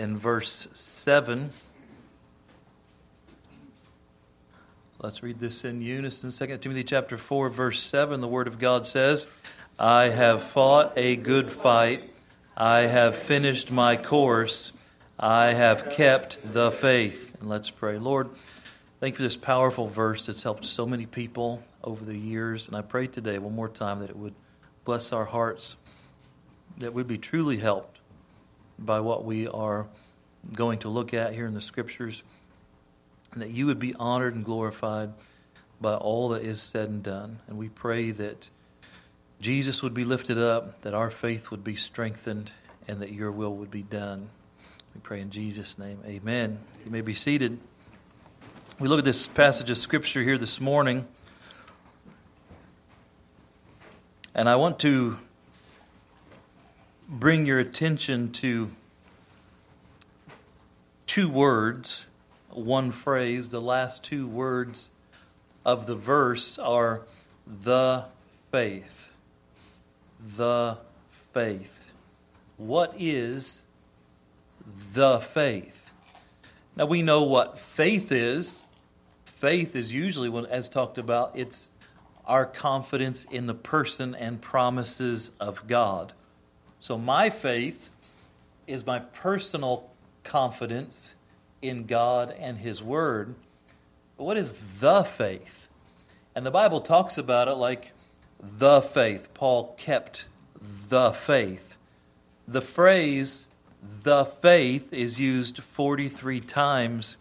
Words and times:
in 0.00 0.16
verse 0.16 0.66
7. 0.72 1.50
Let's 4.98 5.22
read 5.22 5.38
this 5.40 5.62
in 5.62 5.82
unison. 5.82 6.30
2 6.30 6.56
Timothy 6.58 6.84
chapter 6.84 7.18
4 7.18 7.50
verse 7.50 7.80
7 7.80 8.22
the 8.22 8.28
word 8.28 8.48
of 8.48 8.58
God 8.58 8.86
says, 8.86 9.26
"I 9.78 10.04
have 10.04 10.42
fought 10.42 10.94
a 10.96 11.16
good 11.16 11.52
fight. 11.52 12.14
I 12.56 12.80
have 12.80 13.14
finished 13.14 13.70
my 13.70 13.96
course. 13.96 14.72
I 15.18 15.52
have 15.52 15.90
kept 15.90 16.40
the 16.50 16.70
faith." 16.70 17.36
And 17.38 17.50
let's 17.50 17.68
pray. 17.68 17.98
Lord, 17.98 18.30
thank 19.00 19.14
you 19.14 19.16
for 19.18 19.22
this 19.22 19.36
powerful 19.36 19.86
verse 19.86 20.26
that's 20.26 20.42
helped 20.42 20.64
so 20.64 20.86
many 20.86 21.04
people 21.04 21.62
over 21.84 22.06
the 22.06 22.16
years, 22.16 22.68
and 22.68 22.76
I 22.76 22.80
pray 22.80 23.06
today 23.06 23.38
one 23.38 23.54
more 23.54 23.68
time 23.68 24.00
that 24.00 24.08
it 24.08 24.16
would 24.16 24.34
bless 24.84 25.12
our 25.12 25.26
hearts, 25.26 25.76
that 26.78 26.94
we'd 26.94 27.06
be 27.06 27.18
truly 27.18 27.58
helped 27.58 27.99
by 28.80 29.00
what 29.00 29.24
we 29.24 29.46
are 29.46 29.86
going 30.54 30.78
to 30.80 30.88
look 30.88 31.12
at 31.12 31.34
here 31.34 31.46
in 31.46 31.54
the 31.54 31.60
scriptures 31.60 32.24
and 33.32 33.42
that 33.42 33.50
you 33.50 33.66
would 33.66 33.78
be 33.78 33.94
honored 33.94 34.34
and 34.34 34.44
glorified 34.44 35.12
by 35.80 35.94
all 35.94 36.30
that 36.30 36.42
is 36.42 36.60
said 36.60 36.88
and 36.88 37.02
done. 37.02 37.38
And 37.46 37.56
we 37.56 37.68
pray 37.68 38.10
that 38.10 38.48
Jesus 39.40 39.82
would 39.82 39.94
be 39.94 40.04
lifted 40.04 40.38
up, 40.38 40.82
that 40.82 40.94
our 40.94 41.10
faith 41.10 41.50
would 41.50 41.64
be 41.64 41.74
strengthened, 41.74 42.52
and 42.88 43.00
that 43.00 43.12
your 43.12 43.30
will 43.30 43.54
would 43.56 43.70
be 43.70 43.82
done. 43.82 44.28
We 44.94 45.00
pray 45.00 45.20
in 45.20 45.30
Jesus' 45.30 45.78
name. 45.78 46.00
Amen. 46.06 46.58
You 46.84 46.90
may 46.90 47.00
be 47.00 47.14
seated. 47.14 47.58
We 48.78 48.88
look 48.88 48.98
at 48.98 49.04
this 49.04 49.26
passage 49.26 49.70
of 49.70 49.78
Scripture 49.78 50.22
here 50.22 50.38
this 50.38 50.60
morning, 50.60 51.06
and 54.34 54.48
I 54.48 54.56
want 54.56 54.78
to 54.80 55.18
bring 57.10 57.44
your 57.44 57.58
attention 57.58 58.30
to 58.30 58.70
two 61.06 61.28
words 61.28 62.06
one 62.50 62.92
phrase. 62.92 63.48
The 63.48 63.60
last 63.60 64.04
two 64.04 64.28
words 64.28 64.90
of 65.64 65.86
the 65.86 65.96
verse 65.96 66.58
are 66.58 67.02
the 67.46 68.04
faith. 68.52 69.12
The 70.36 70.78
faith. 71.32 71.92
What 72.56 72.94
is 72.96 73.64
the 74.94 75.18
faith? 75.18 75.92
Now 76.76 76.86
we 76.86 77.02
know 77.02 77.24
what 77.24 77.58
faith 77.58 78.12
is. 78.12 78.66
Faith 79.24 79.74
is 79.74 79.92
usually, 79.92 80.46
as 80.48 80.68
talked 80.68 80.98
about, 80.98 81.32
it's 81.34 81.70
our 82.26 82.46
confidence 82.46 83.24
in 83.30 83.46
the 83.46 83.54
person 83.54 84.14
and 84.14 84.40
promises 84.40 85.32
of 85.40 85.66
God. 85.66 86.12
So 86.80 86.96
my 86.96 87.30
faith 87.30 87.90
is 88.66 88.86
my 88.86 88.98
personal 88.98 89.90
confidence 90.24 91.14
in 91.60 91.84
God 91.84 92.34
and 92.38 92.58
His 92.58 92.82
Word. 92.82 93.34
But 94.16 94.24
what 94.24 94.36
is 94.36 94.80
the 94.80 95.02
faith? 95.04 95.68
And 96.34 96.46
the 96.46 96.50
Bible 96.50 96.80
talks 96.80 97.18
about 97.18 97.48
it 97.48 97.54
like 97.54 97.92
the 98.40 98.80
faith. 98.80 99.32
Paul 99.34 99.74
kept 99.76 100.26
the 100.60 101.10
faith. 101.10 101.76
The 102.48 102.62
phrase 102.62 103.46
the 104.02 104.24
faith 104.24 104.92
is 104.92 105.18
used 105.18 105.62
43 105.62 106.40
times 106.40 107.16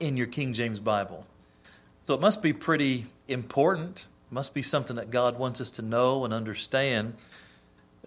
in 0.00 0.16
your 0.16 0.26
King 0.26 0.52
James 0.52 0.80
Bible. 0.80 1.26
So 2.06 2.14
it 2.14 2.20
must 2.20 2.42
be 2.42 2.52
pretty 2.52 3.06
important. 3.28 4.06
Must 4.30 4.52
be 4.52 4.62
something 4.62 4.96
that 4.96 5.10
God 5.10 5.38
wants 5.38 5.60
us 5.60 5.70
to 5.72 5.82
know 5.82 6.24
and 6.24 6.34
understand. 6.34 7.14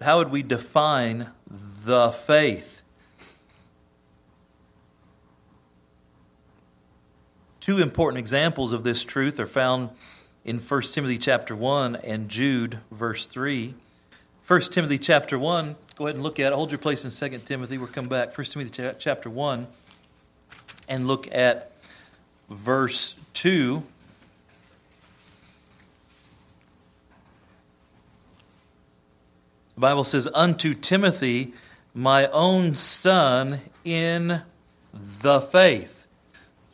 How 0.02 0.20
would 0.20 0.30
we 0.30 0.44
define 0.44 1.32
the 1.50 2.12
faith? 2.12 2.84
Two 7.60 7.80
important 7.80 8.20
examples 8.20 8.74
of 8.74 8.84
this 8.84 9.04
truth 9.04 9.40
are 9.40 9.48
found 9.48 9.90
in 10.46 10.60
1 10.60 10.82
Timothy 10.84 11.18
chapter 11.18 11.56
1 11.56 11.98
and 11.98 12.30
Jude 12.30 12.80
verse 12.92 13.28
3. 13.28 13.74
1 14.46 14.62
Timothy 14.62 14.98
chapter 14.98 15.38
1, 15.38 15.76
go 15.96 16.06
ahead 16.06 16.16
and 16.16 16.24
look 16.24 16.40
at 16.40 16.54
it. 16.54 16.56
Hold 16.56 16.72
your 16.72 16.78
place 16.78 17.04
in 17.04 17.30
2 17.32 17.40
Timothy. 17.40 17.78
We'll 17.78 17.88
come 17.88 18.08
back. 18.08 18.38
1 18.38 18.46
Timothy 18.46 18.92
chapter 19.00 19.30
1 19.30 19.68
and 20.88 21.08
look 21.08 21.28
at 21.34 21.72
verse 22.50 23.18
2. 23.34 23.84
The 29.78 29.82
Bible 29.82 30.04
says, 30.04 30.28
Unto 30.34 30.74
Timothy, 30.74 31.54
my 31.94 32.28
own 32.28 32.76
son 32.76 33.62
in 33.84 34.42
the 34.94 35.40
faith 35.40 35.98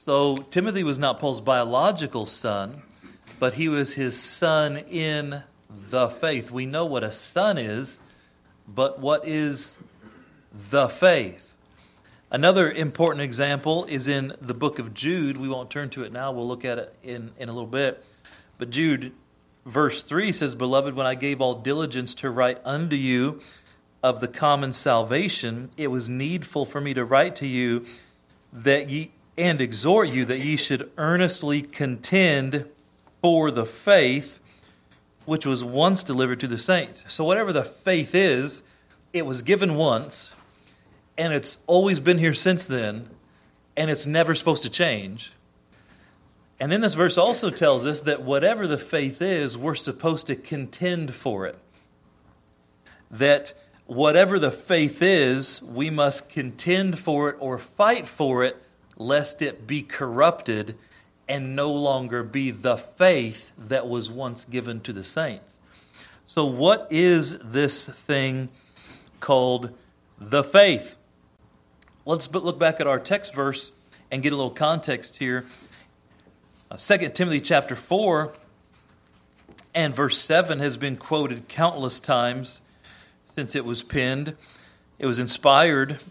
so 0.06 0.36
Timothy 0.36 0.84
was 0.84 1.00
not 1.00 1.18
Paul's 1.18 1.40
biological 1.40 2.26
son, 2.26 2.82
but 3.40 3.54
he 3.54 3.70
was 3.70 3.94
his 3.94 4.20
son 4.20 4.76
in 4.76 5.44
the 5.70 6.10
faith. 6.10 6.52
We 6.52 6.66
know 6.66 6.86
what 6.86 7.06
a 7.06 7.12
son 7.14 7.58
is, 7.58 8.02
but 8.68 9.00
what 9.00 9.26
is 9.26 9.80
the 10.52 10.90
faith? 10.90 11.56
Another 12.30 12.70
important 12.70 13.22
example 13.22 13.86
is 13.86 14.10
in 14.10 14.34
the 14.42 14.54
book 14.54 14.78
of 14.78 14.94
Jude. 14.94 15.38
We 15.38 15.48
won't 15.48 15.72
turn 15.72 15.90
to 15.92 16.04
it 16.04 16.12
now, 16.12 16.34
we'll 16.34 16.50
look 16.50 16.66
at 16.66 16.80
it 16.80 16.94
in, 17.02 17.32
in 17.38 17.48
a 17.48 17.54
little 17.54 17.66
bit. 17.66 18.04
But 18.58 18.72
Jude, 18.72 19.14
verse 19.66 20.04
3 20.04 20.32
says, 20.32 20.56
Beloved, 20.56 20.94
when 20.94 21.08
I 21.08 21.16
gave 21.16 21.42
all 21.42 21.56
diligence 21.56 22.14
to 22.16 22.30
write 22.30 22.60
unto 22.66 22.96
you 22.96 23.42
of 24.02 24.20
the 24.20 24.28
common 24.28 24.74
salvation, 24.74 25.72
it 25.78 25.88
was 25.88 26.10
needful 26.10 26.66
for 26.66 26.82
me 26.82 26.94
to 26.94 27.06
write 27.06 27.36
to 27.38 27.48
you 27.48 27.86
that 28.52 28.90
ye 28.90 29.12
and 29.36 29.62
exhort 29.62 30.10
you 30.10 30.26
that 30.26 30.40
ye 30.40 30.56
should 30.56 30.92
earnestly 30.98 31.62
contend 31.62 32.70
for 33.22 33.50
the 33.50 33.66
faith 33.66 34.40
which 35.26 35.46
was 35.46 35.64
once 35.64 36.04
delivered 36.04 36.40
to 36.40 36.48
the 36.48 36.58
saints. 36.58 37.04
So, 37.08 37.24
whatever 37.24 37.54
the 37.54 37.64
faith 37.64 38.14
is, 38.14 38.64
it 39.14 39.26
was 39.26 39.42
given 39.42 39.76
once, 39.76 40.36
and 41.18 41.34
it's 41.34 41.60
always 41.66 42.00
been 42.00 42.18
here 42.18 42.34
since 42.34 42.66
then, 42.66 43.10
and 43.78 43.90
it's 43.90 44.06
never 44.06 44.36
supposed 44.36 44.64
to 44.64 44.70
change. 44.70 45.32
And 46.60 46.72
then 46.72 46.82
this 46.82 46.94
verse 46.94 47.18
also 47.18 47.50
tells 47.50 47.86
us 47.86 48.02
that 48.02 48.22
whatever 48.22 48.68
the 48.68 48.78
faith 48.78 49.22
is, 49.22 49.58
we're 49.58 49.76
supposed 49.76 50.28
to 50.28 50.36
contend 50.36 51.14
for 51.14 51.46
it. 51.46 51.58
That 53.12 53.54
whatever 53.86 54.40
the 54.40 54.52
faith 54.52 55.02
is, 55.02 55.62
we 55.64 55.90
must 55.90 56.30
contend 56.30 57.00
for 57.00 57.30
it 57.30 57.36
or 57.40 57.58
fight 57.58 58.08
for 58.08 58.44
it 58.44 58.62
lest 58.98 59.42
it 59.42 59.68
be 59.68 59.82
corrupted 59.82 60.76
and 61.28 61.56
no 61.56 61.72
longer 61.72 62.24
be 62.24 62.52
the 62.52 62.78
faith 62.78 63.52
that 63.58 63.88
was 63.88 64.12
once 64.12 64.46
given 64.46 64.82
to 64.82 64.94
the 64.94 65.04
saints. 65.04 65.60
So, 66.26 66.46
what 66.46 66.88
is 66.90 67.40
this 67.40 67.86
thing 67.86 68.50
called 69.20 69.72
the 70.20 70.44
faith? 70.44 70.96
Let's 72.06 72.32
look 72.32 72.60
back 72.60 72.80
at 72.80 72.88
our 72.88 73.00
text 73.00 73.34
verse 73.34 73.72
and 74.12 74.22
get 74.22 74.34
a 74.34 74.36
little 74.36 74.52
context 74.52 75.18
here. 75.18 75.46
2 76.72 76.76
uh, 76.76 77.10
Timothy 77.10 77.40
chapter 77.40 77.76
4 77.76 78.34
and 79.76 79.96
verse 79.96 80.18
7 80.18 80.60
has 80.60 80.76
been 80.76 80.96
quoted 80.96 81.48
countless 81.48 82.00
times 82.00 82.62
since 83.28 83.56
it 83.56 83.64
was 83.64 83.84
penned. 83.84 84.36
It 84.98 85.06
was 85.06 85.20
inspired 85.20 86.02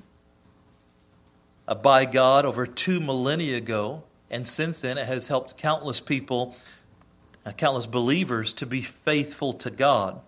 uh, 1.66 1.74
by 1.74 2.04
God 2.04 2.44
over 2.44 2.64
two 2.64 3.00
millennia 3.00 3.56
ago, 3.56 4.04
and 4.30 4.46
since 4.46 4.82
then 4.82 4.98
it 4.98 5.06
has 5.06 5.26
helped 5.26 5.56
countless 5.56 5.98
people, 5.98 6.54
uh, 7.44 7.52
countless 7.52 7.86
believers 7.86 8.52
to 8.52 8.66
be 8.66 8.82
faithful 8.82 9.52
to 9.54 9.70
God. 9.70 10.20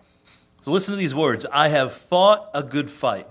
So 0.61 0.71
listen 0.71 0.93
to 0.93 0.97
these 0.97 1.15
words 1.15 1.45
I 1.49 1.69
have 1.69 1.93
fought 1.93 2.49
a 2.53 2.63
good 2.63 2.89
fight, 2.89 3.27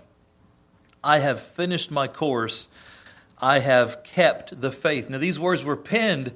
I 1.02 1.18
have 1.18 1.40
finished 1.40 1.90
my 1.90 2.08
course, 2.08 2.68
I 3.38 3.58
have 3.58 4.04
kept 4.04 4.60
the 4.62 4.72
faith. 4.72 5.10
Now, 5.10 5.18
these 5.18 5.38
words 5.38 5.64
were 5.64 5.76
penned 5.76 6.32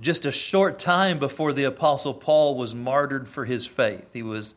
just 0.00 0.24
a 0.24 0.32
short 0.32 0.78
time 0.78 1.18
before 1.18 1.52
the 1.52 1.64
Apostle 1.64 2.14
Paul 2.14 2.56
was 2.56 2.74
martyred 2.74 3.28
for 3.28 3.44
his 3.44 3.66
faith. 3.66 4.08
He 4.12 4.22
was 4.22 4.54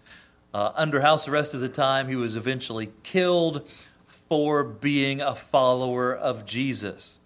uh, 0.54 0.72
under 0.76 1.02
house 1.02 1.28
arrest 1.28 1.54
at 1.54 1.62
the 1.62 1.70
time, 1.70 2.08
he 2.08 2.16
was 2.16 2.36
eventually 2.36 2.92
killed 3.04 3.68
for 4.06 4.64
being 4.64 5.22
a 5.22 5.36
follower 5.36 6.16
of 6.16 6.46
Jesus. 6.46 7.20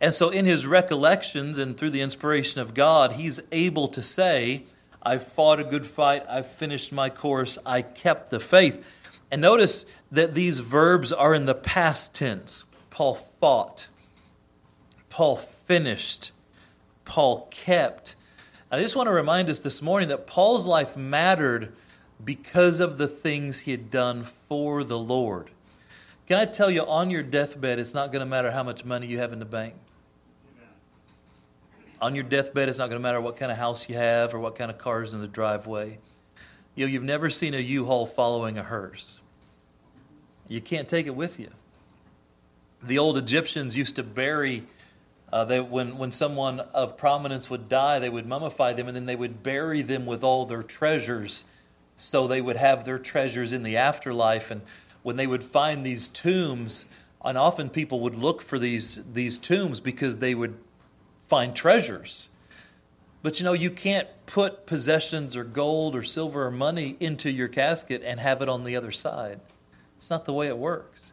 And 0.00 0.14
so, 0.14 0.30
in 0.30 0.44
his 0.44 0.66
recollections 0.66 1.58
and 1.58 1.76
through 1.76 1.90
the 1.90 2.02
inspiration 2.02 2.60
of 2.60 2.74
God, 2.74 3.12
he's 3.12 3.40
able 3.50 3.88
to 3.88 4.02
say, 4.02 4.64
I've 5.02 5.26
fought 5.26 5.58
a 5.58 5.64
good 5.64 5.86
fight, 5.86 6.24
I've 6.28 6.46
finished 6.46 6.92
my 6.92 7.10
course, 7.10 7.58
I 7.66 7.82
kept 7.82 8.30
the 8.30 8.40
faith. 8.40 8.94
And 9.30 9.40
notice 9.40 9.86
that 10.10 10.34
these 10.34 10.60
verbs 10.60 11.12
are 11.12 11.34
in 11.34 11.46
the 11.46 11.54
past 11.54 12.14
tense. 12.14 12.64
Paul 12.90 13.14
fought, 13.14 13.88
Paul 15.10 15.36
finished, 15.36 16.32
Paul 17.18 17.48
kept. 17.50 18.14
I 18.70 18.80
just 18.80 18.94
want 18.94 19.08
to 19.08 19.12
remind 19.12 19.50
us 19.50 19.58
this 19.58 19.82
morning 19.82 20.10
that 20.10 20.28
Paul's 20.28 20.68
life 20.68 20.96
mattered 20.96 21.72
because 22.24 22.78
of 22.78 22.96
the 22.96 23.08
things 23.08 23.58
he 23.58 23.72
had 23.72 23.90
done 23.90 24.22
for 24.22 24.84
the 24.84 24.96
Lord. 24.96 25.50
Can 26.28 26.36
I 26.38 26.44
tell 26.44 26.70
you, 26.70 26.86
on 26.86 27.10
your 27.10 27.24
deathbed, 27.24 27.80
it's 27.80 27.92
not 27.92 28.12
going 28.12 28.20
to 28.20 28.26
matter 28.26 28.52
how 28.52 28.62
much 28.62 28.84
money 28.84 29.08
you 29.08 29.18
have 29.18 29.32
in 29.32 29.40
the 29.40 29.44
bank. 29.44 29.74
On 32.00 32.14
your 32.14 32.22
deathbed, 32.22 32.68
it's 32.68 32.78
not 32.78 32.88
going 32.88 33.02
to 33.02 33.02
matter 33.02 33.20
what 33.20 33.36
kind 33.36 33.50
of 33.50 33.58
house 33.58 33.88
you 33.88 33.96
have 33.96 34.32
or 34.32 34.38
what 34.38 34.54
kind 34.54 34.70
of 34.70 34.78
cars 34.78 35.12
in 35.12 35.20
the 35.20 35.26
driveway. 35.26 35.98
You 36.76 36.86
know, 36.86 36.92
you've 36.92 37.02
never 37.02 37.30
seen 37.30 37.52
a 37.52 37.58
U-Haul 37.58 38.06
following 38.06 38.58
a 38.58 38.62
hearse. 38.62 39.20
You 40.46 40.60
can't 40.60 40.88
take 40.88 41.08
it 41.08 41.16
with 41.16 41.40
you. 41.40 41.48
The 42.80 42.96
old 42.96 43.18
Egyptians 43.18 43.76
used 43.76 43.96
to 43.96 44.04
bury, 44.04 44.62
uh, 45.32 45.44
they, 45.44 45.60
when, 45.60 45.98
when 45.98 46.10
someone 46.10 46.60
of 46.60 46.96
prominence 46.96 47.50
would 47.50 47.68
die, 47.68 47.98
they 47.98 48.08
would 48.08 48.26
mummify 48.26 48.74
them 48.74 48.88
and 48.88 48.96
then 48.96 49.06
they 49.06 49.16
would 49.16 49.42
bury 49.42 49.82
them 49.82 50.06
with 50.06 50.24
all 50.24 50.46
their 50.46 50.62
treasures 50.62 51.44
so 51.96 52.26
they 52.26 52.40
would 52.40 52.56
have 52.56 52.84
their 52.84 52.98
treasures 52.98 53.52
in 53.52 53.62
the 53.62 53.76
afterlife. 53.76 54.50
And 54.50 54.62
when 55.02 55.16
they 55.16 55.26
would 55.26 55.42
find 55.42 55.84
these 55.84 56.08
tombs, 56.08 56.84
and 57.24 57.36
often 57.36 57.68
people 57.68 58.00
would 58.00 58.14
look 58.14 58.40
for 58.40 58.58
these, 58.58 59.02
these 59.12 59.36
tombs 59.36 59.80
because 59.80 60.18
they 60.18 60.34
would 60.34 60.56
find 61.18 61.54
treasures. 61.54 62.30
But 63.22 63.40
you 63.40 63.44
know, 63.44 63.52
you 63.52 63.70
can't 63.70 64.08
put 64.26 64.64
possessions 64.64 65.36
or 65.36 65.44
gold 65.44 65.96
or 65.96 66.02
silver 66.04 66.46
or 66.46 66.50
money 66.50 66.96
into 67.00 67.30
your 67.30 67.48
casket 67.48 68.02
and 68.04 68.20
have 68.20 68.40
it 68.40 68.48
on 68.48 68.64
the 68.64 68.76
other 68.76 68.92
side. 68.92 69.40
It's 69.96 70.08
not 70.08 70.24
the 70.24 70.32
way 70.32 70.46
it 70.46 70.56
works. 70.56 71.12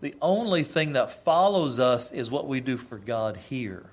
The 0.00 0.14
only 0.22 0.62
thing 0.62 0.94
that 0.94 1.12
follows 1.12 1.78
us 1.78 2.10
is 2.10 2.30
what 2.30 2.46
we 2.46 2.60
do 2.60 2.76
for 2.76 2.98
God 2.98 3.36
here. 3.36 3.90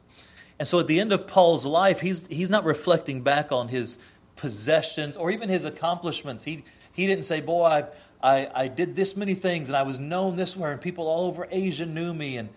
And 0.59 0.67
so 0.67 0.79
at 0.79 0.87
the 0.87 0.99
end 0.99 1.11
of 1.11 1.27
Paul's 1.27 1.65
life, 1.65 1.99
he's, 1.99 2.25
he's 2.27 2.49
not 2.49 2.63
reflecting 2.63 3.21
back 3.21 3.51
on 3.51 3.67
his 3.67 3.99
possessions 4.35 5.17
or 5.17 5.31
even 5.31 5.49
his 5.49 5.65
accomplishments. 5.65 6.45
He, 6.45 6.63
he 6.91 7.05
didn't 7.05 7.25
say, 7.25 7.41
Boy, 7.41 7.65
I, 7.65 7.83
I, 8.21 8.49
I 8.55 8.67
did 8.67 8.95
this 8.95 9.15
many 9.15 9.33
things 9.33 9.69
and 9.69 9.75
I 9.75 9.83
was 9.83 9.99
known 9.99 10.35
this 10.35 10.55
way, 10.55 10.71
and 10.71 10.81
people 10.81 11.07
all 11.07 11.27
over 11.27 11.47
Asia 11.51 11.85
knew 11.85 12.13
me. 12.13 12.37
And 12.37 12.49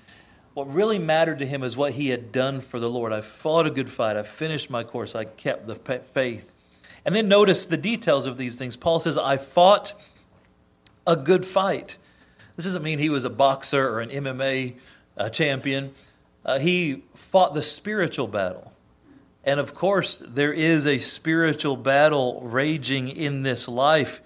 what 0.55 0.73
really 0.73 0.99
mattered 0.99 1.41
to 1.41 1.46
him 1.46 1.62
is 1.62 1.76
what 1.76 1.93
he 1.93 2.08
had 2.08 2.32
done 2.32 2.61
for 2.61 2.81
the 2.81 2.88
Lord. 2.88 3.12
I 3.12 3.20
fought 3.20 3.67
a 3.67 3.70
good 3.70 3.91
fight. 3.91 4.17
I 4.17 4.23
finished 4.23 4.70
my 4.70 4.85
course. 4.85 5.14
I 5.14 5.25
kept 5.25 5.67
the 5.67 5.75
faith. 5.75 6.53
And 7.05 7.14
then 7.14 7.29
notice 7.29 7.67
the 7.67 7.76
details 7.76 8.26
of 8.26 8.38
these 8.38 8.56
things. 8.56 8.76
Paul 8.76 9.00
says, 9.00 9.17
I 9.17 9.37
fought 9.37 9.94
a 11.06 11.17
good 11.17 11.46
fight. 11.46 11.99
This 12.60 12.66
doesn't 12.66 12.82
mean 12.82 12.98
he 12.98 13.08
was 13.08 13.24
a 13.24 13.30
boxer 13.30 13.88
or 13.88 14.00
an 14.00 14.10
MMA 14.10 14.74
uh, 15.16 15.30
champion. 15.30 15.94
Uh, 16.44 16.58
he 16.58 17.04
fought 17.14 17.54
the 17.54 17.62
spiritual 17.62 18.28
battle. 18.28 18.74
And 19.44 19.58
of 19.58 19.74
course, 19.74 20.22
there 20.26 20.52
is 20.52 20.86
a 20.86 20.98
spiritual 20.98 21.78
battle 21.78 22.42
raging 22.42 23.08
in 23.08 23.44
this 23.44 23.66
life. 23.66 24.20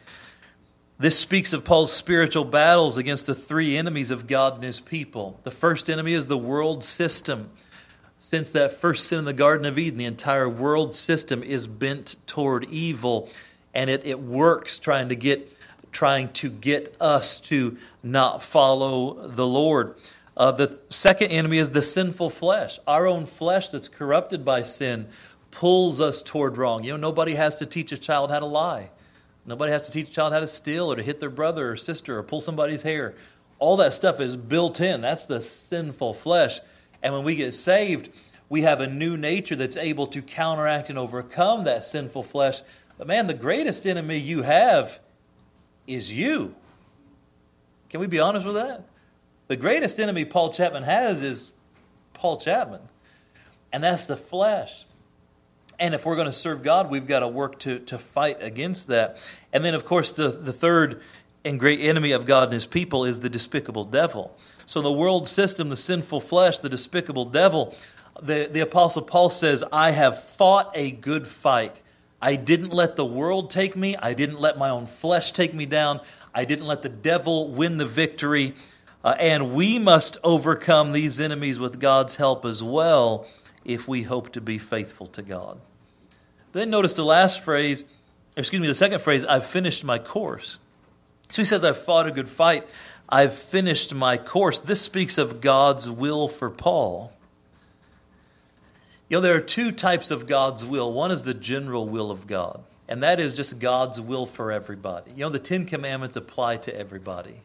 This 0.98 1.16
speaks 1.16 1.52
of 1.52 1.64
Paul's 1.64 1.92
spiritual 1.92 2.44
battles 2.44 2.98
against 2.98 3.26
the 3.26 3.36
three 3.36 3.76
enemies 3.76 4.10
of 4.10 4.26
God 4.26 4.54
and 4.54 4.64
his 4.64 4.80
people. 4.80 5.38
The 5.44 5.52
first 5.52 5.88
enemy 5.88 6.12
is 6.12 6.26
the 6.26 6.36
world 6.36 6.82
system. 6.82 7.50
Since 8.18 8.50
that 8.50 8.72
first 8.72 9.06
sin 9.06 9.20
in 9.20 9.26
the 9.26 9.32
Garden 9.32 9.64
of 9.64 9.78
Eden, 9.78 9.96
the 9.96 10.06
entire 10.06 10.48
world 10.48 10.92
system 10.92 11.44
is 11.44 11.68
bent 11.68 12.16
toward 12.26 12.64
evil, 12.64 13.28
and 13.72 13.88
it, 13.88 14.04
it 14.04 14.18
works 14.18 14.80
trying 14.80 15.08
to 15.10 15.14
get 15.14 15.56
trying 15.94 16.28
to 16.34 16.50
get 16.50 16.94
us 17.00 17.40
to 17.40 17.78
not 18.02 18.42
follow 18.42 19.26
the 19.28 19.46
Lord. 19.46 19.94
Uh, 20.36 20.52
the 20.52 20.78
second 20.90 21.30
enemy 21.30 21.58
is 21.58 21.70
the 21.70 21.82
sinful 21.82 22.30
flesh. 22.30 22.78
Our 22.86 23.06
own 23.06 23.24
flesh 23.24 23.70
that's 23.70 23.88
corrupted 23.88 24.44
by 24.44 24.64
sin 24.64 25.06
pulls 25.50 26.00
us 26.00 26.20
toward 26.20 26.56
wrong. 26.56 26.82
You 26.82 26.92
know, 26.92 26.96
nobody 26.96 27.36
has 27.36 27.56
to 27.60 27.66
teach 27.66 27.92
a 27.92 27.96
child 27.96 28.30
how 28.30 28.40
to 28.40 28.46
lie. 28.46 28.90
Nobody 29.46 29.70
has 29.72 29.82
to 29.82 29.92
teach 29.92 30.08
a 30.08 30.12
child 30.12 30.32
how 30.32 30.40
to 30.40 30.46
steal 30.46 30.90
or 30.92 30.96
to 30.96 31.02
hit 31.02 31.20
their 31.20 31.30
brother 31.30 31.70
or 31.70 31.76
sister 31.76 32.18
or 32.18 32.22
pull 32.22 32.40
somebody's 32.40 32.82
hair. 32.82 33.14
All 33.60 33.76
that 33.76 33.94
stuff 33.94 34.20
is 34.20 34.36
built 34.36 34.80
in. 34.80 35.00
That's 35.00 35.26
the 35.26 35.40
sinful 35.40 36.14
flesh. 36.14 36.58
And 37.02 37.14
when 37.14 37.24
we 37.24 37.36
get 37.36 37.54
saved, 37.54 38.08
we 38.48 38.62
have 38.62 38.80
a 38.80 38.86
new 38.86 39.16
nature 39.16 39.54
that's 39.54 39.76
able 39.76 40.06
to 40.08 40.22
counteract 40.22 40.90
and 40.90 40.98
overcome 40.98 41.64
that 41.64 41.84
sinful 41.84 42.24
flesh. 42.24 42.62
But 42.98 43.06
man, 43.06 43.26
the 43.26 43.34
greatest 43.34 43.86
enemy 43.86 44.18
you 44.18 44.42
have 44.42 44.98
is 45.86 46.12
you. 46.12 46.54
Can 47.88 48.00
we 48.00 48.06
be 48.06 48.18
honest 48.18 48.46
with 48.46 48.56
that? 48.56 48.84
The 49.48 49.56
greatest 49.56 50.00
enemy 50.00 50.24
Paul 50.24 50.52
Chapman 50.52 50.82
has 50.82 51.22
is 51.22 51.52
Paul 52.12 52.38
Chapman, 52.38 52.80
and 53.72 53.84
that's 53.84 54.06
the 54.06 54.16
flesh. 54.16 54.86
And 55.78 55.94
if 55.94 56.06
we're 56.06 56.16
going 56.16 56.26
to 56.26 56.32
serve 56.32 56.62
God, 56.62 56.90
we've 56.90 57.06
got 57.06 57.20
to 57.20 57.28
work 57.28 57.58
to, 57.60 57.78
to 57.80 57.98
fight 57.98 58.38
against 58.40 58.86
that. 58.88 59.18
And 59.52 59.64
then, 59.64 59.74
of 59.74 59.84
course, 59.84 60.12
the, 60.12 60.28
the 60.28 60.52
third 60.52 61.02
and 61.44 61.60
great 61.60 61.80
enemy 61.80 62.12
of 62.12 62.26
God 62.26 62.44
and 62.44 62.52
his 62.52 62.66
people 62.66 63.04
is 63.04 63.20
the 63.20 63.28
despicable 63.28 63.84
devil. 63.84 64.36
So, 64.66 64.80
the 64.80 64.92
world 64.92 65.28
system, 65.28 65.68
the 65.68 65.76
sinful 65.76 66.20
flesh, 66.20 66.60
the 66.60 66.68
despicable 66.68 67.26
devil, 67.26 67.76
the, 68.22 68.48
the 68.50 68.60
Apostle 68.60 69.02
Paul 69.02 69.30
says, 69.30 69.64
I 69.72 69.90
have 69.90 70.22
fought 70.22 70.70
a 70.74 70.90
good 70.90 71.26
fight. 71.26 71.82
I 72.24 72.36
didn't 72.36 72.72
let 72.72 72.96
the 72.96 73.04
world 73.04 73.50
take 73.50 73.76
me. 73.76 73.96
I 73.96 74.14
didn't 74.14 74.40
let 74.40 74.56
my 74.56 74.70
own 74.70 74.86
flesh 74.86 75.32
take 75.32 75.52
me 75.52 75.66
down. 75.66 76.00
I 76.34 76.46
didn't 76.46 76.64
let 76.66 76.80
the 76.80 76.88
devil 76.88 77.50
win 77.50 77.76
the 77.76 77.84
victory. 77.84 78.54
Uh, 79.04 79.14
and 79.18 79.52
we 79.52 79.78
must 79.78 80.16
overcome 80.24 80.92
these 80.92 81.20
enemies 81.20 81.58
with 81.58 81.78
God's 81.78 82.16
help 82.16 82.46
as 82.46 82.62
well 82.62 83.26
if 83.62 83.86
we 83.86 84.04
hope 84.04 84.32
to 84.32 84.40
be 84.40 84.56
faithful 84.56 85.06
to 85.08 85.20
God. 85.20 85.60
Then 86.52 86.70
notice 86.70 86.94
the 86.94 87.04
last 87.04 87.42
phrase, 87.42 87.84
excuse 88.38 88.62
me, 88.62 88.68
the 88.68 88.74
second 88.74 89.02
phrase, 89.02 89.26
I've 89.26 89.44
finished 89.44 89.84
my 89.84 89.98
course. 89.98 90.58
So 91.30 91.42
he 91.42 91.44
says, 91.44 91.62
I've 91.62 91.76
fought 91.76 92.06
a 92.06 92.10
good 92.10 92.30
fight. 92.30 92.66
I've 93.06 93.34
finished 93.34 93.92
my 93.92 94.16
course. 94.16 94.58
This 94.60 94.80
speaks 94.80 95.18
of 95.18 95.42
God's 95.42 95.90
will 95.90 96.28
for 96.28 96.48
Paul. 96.48 97.12
You 99.14 99.18
know, 99.20 99.28
there 99.28 99.36
are 99.36 99.40
two 99.40 99.70
types 99.70 100.10
of 100.10 100.26
God's 100.26 100.64
will. 100.64 100.92
One 100.92 101.12
is 101.12 101.22
the 101.22 101.34
general 101.34 101.86
will 101.86 102.10
of 102.10 102.26
God, 102.26 102.64
and 102.88 103.00
that 103.04 103.20
is 103.20 103.36
just 103.36 103.60
God's 103.60 104.00
will 104.00 104.26
for 104.26 104.50
everybody. 104.50 105.12
You 105.12 105.18
know, 105.18 105.28
the 105.28 105.38
Ten 105.38 105.66
Commandments 105.66 106.16
apply 106.16 106.56
to 106.56 106.76
everybody. 106.76 107.42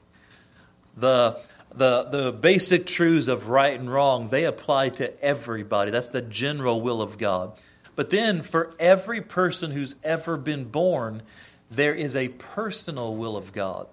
The 0.97 1.39
the, 1.71 2.05
the 2.05 2.31
basic 2.31 2.87
truths 2.87 3.27
of 3.27 3.49
right 3.49 3.79
and 3.79 3.93
wrong, 3.93 4.29
they 4.29 4.45
apply 4.45 4.89
to 4.89 5.23
everybody. 5.23 5.91
That's 5.91 6.09
the 6.09 6.23
general 6.23 6.81
will 6.81 7.03
of 7.03 7.19
God. 7.19 7.51
But 7.95 8.09
then, 8.09 8.41
for 8.41 8.73
every 8.79 9.21
person 9.21 9.69
who's 9.69 9.93
ever 10.03 10.37
been 10.37 10.65
born, 10.65 11.21
there 11.69 11.93
is 11.93 12.15
a 12.15 12.29
personal 12.29 13.15
will 13.15 13.37
of 13.37 13.53
God. 13.53 13.85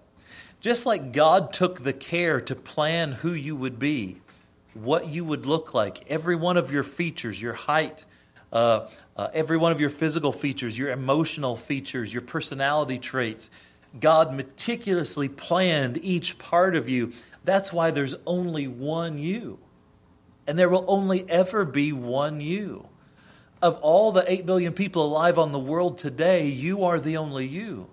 Just 0.62 0.86
like 0.86 1.12
God 1.12 1.52
took 1.52 1.82
the 1.82 1.92
care 1.92 2.40
to 2.40 2.54
plan 2.54 3.12
who 3.12 3.34
you 3.34 3.54
would 3.54 3.78
be, 3.78 4.22
what 4.82 5.06
you 5.06 5.24
would 5.24 5.46
look 5.46 5.74
like, 5.74 6.04
every 6.08 6.36
one 6.36 6.56
of 6.56 6.72
your 6.72 6.82
features, 6.82 7.40
your 7.40 7.54
height, 7.54 8.04
uh, 8.52 8.88
uh, 9.16 9.28
every 9.32 9.56
one 9.56 9.72
of 9.72 9.80
your 9.80 9.90
physical 9.90 10.32
features, 10.32 10.78
your 10.78 10.90
emotional 10.90 11.56
features, 11.56 12.12
your 12.12 12.22
personality 12.22 12.98
traits. 12.98 13.50
God 13.98 14.34
meticulously 14.34 15.28
planned 15.28 15.98
each 16.02 16.38
part 16.38 16.76
of 16.76 16.88
you 16.88 17.12
that's 17.46 17.72
why 17.72 17.92
there's 17.92 18.16
only 18.26 18.66
one 18.66 19.18
you. 19.18 19.58
And 20.48 20.58
there 20.58 20.68
will 20.68 20.84
only 20.88 21.28
ever 21.30 21.64
be 21.64 21.92
one 21.92 22.40
you. 22.40 22.88
Of 23.62 23.78
all 23.78 24.12
the 24.12 24.30
8 24.30 24.44
billion 24.44 24.72
people 24.72 25.06
alive 25.06 25.38
on 25.38 25.52
the 25.52 25.58
world 25.58 25.96
today, 25.96 26.48
you 26.48 26.84
are 26.84 27.00
the 27.00 27.16
only 27.16 27.46
you. 27.46 27.88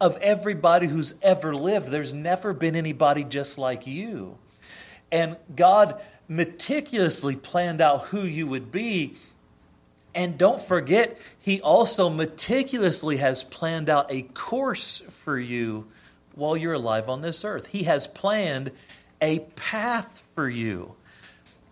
Of 0.00 0.16
everybody 0.18 0.86
who's 0.86 1.14
ever 1.22 1.54
lived, 1.54 1.88
there's 1.88 2.12
never 2.12 2.52
been 2.52 2.76
anybody 2.76 3.24
just 3.24 3.58
like 3.58 3.86
you. 3.86 4.36
And 5.10 5.38
God 5.56 6.00
meticulously 6.28 7.34
planned 7.34 7.80
out 7.80 8.06
who 8.06 8.20
you 8.20 8.46
would 8.46 8.70
be. 8.70 9.16
And 10.14 10.36
don't 10.36 10.60
forget, 10.60 11.18
He 11.40 11.60
also 11.60 12.08
meticulously 12.08 13.16
has 13.16 13.42
planned 13.42 13.88
out 13.88 14.06
a 14.10 14.22
course 14.22 15.00
for 15.08 15.38
you 15.38 15.88
while 16.34 16.56
you're 16.56 16.74
alive 16.74 17.08
on 17.08 17.20
this 17.20 17.44
earth. 17.44 17.68
He 17.68 17.84
has 17.84 18.06
planned 18.06 18.70
a 19.20 19.40
path 19.56 20.24
for 20.34 20.48
you. 20.48 20.94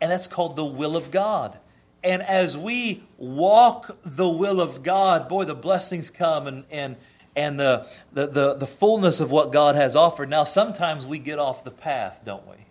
And 0.00 0.10
that's 0.10 0.26
called 0.26 0.56
the 0.56 0.64
will 0.64 0.96
of 0.96 1.10
God. 1.10 1.58
And 2.02 2.22
as 2.22 2.56
we 2.56 3.02
walk 3.16 3.98
the 4.04 4.28
will 4.28 4.60
of 4.60 4.82
God, 4.82 5.28
boy, 5.28 5.44
the 5.44 5.54
blessings 5.54 6.10
come 6.10 6.46
and, 6.46 6.64
and, 6.70 6.96
and 7.34 7.58
the, 7.58 7.86
the, 8.12 8.26
the, 8.26 8.54
the 8.54 8.66
fullness 8.66 9.20
of 9.20 9.30
what 9.30 9.52
God 9.52 9.74
has 9.74 9.96
offered. 9.96 10.28
Now, 10.28 10.44
sometimes 10.44 11.06
we 11.06 11.18
get 11.18 11.38
off 11.38 11.64
the 11.64 11.70
path, 11.70 12.22
don't 12.24 12.46
we? 12.46 12.65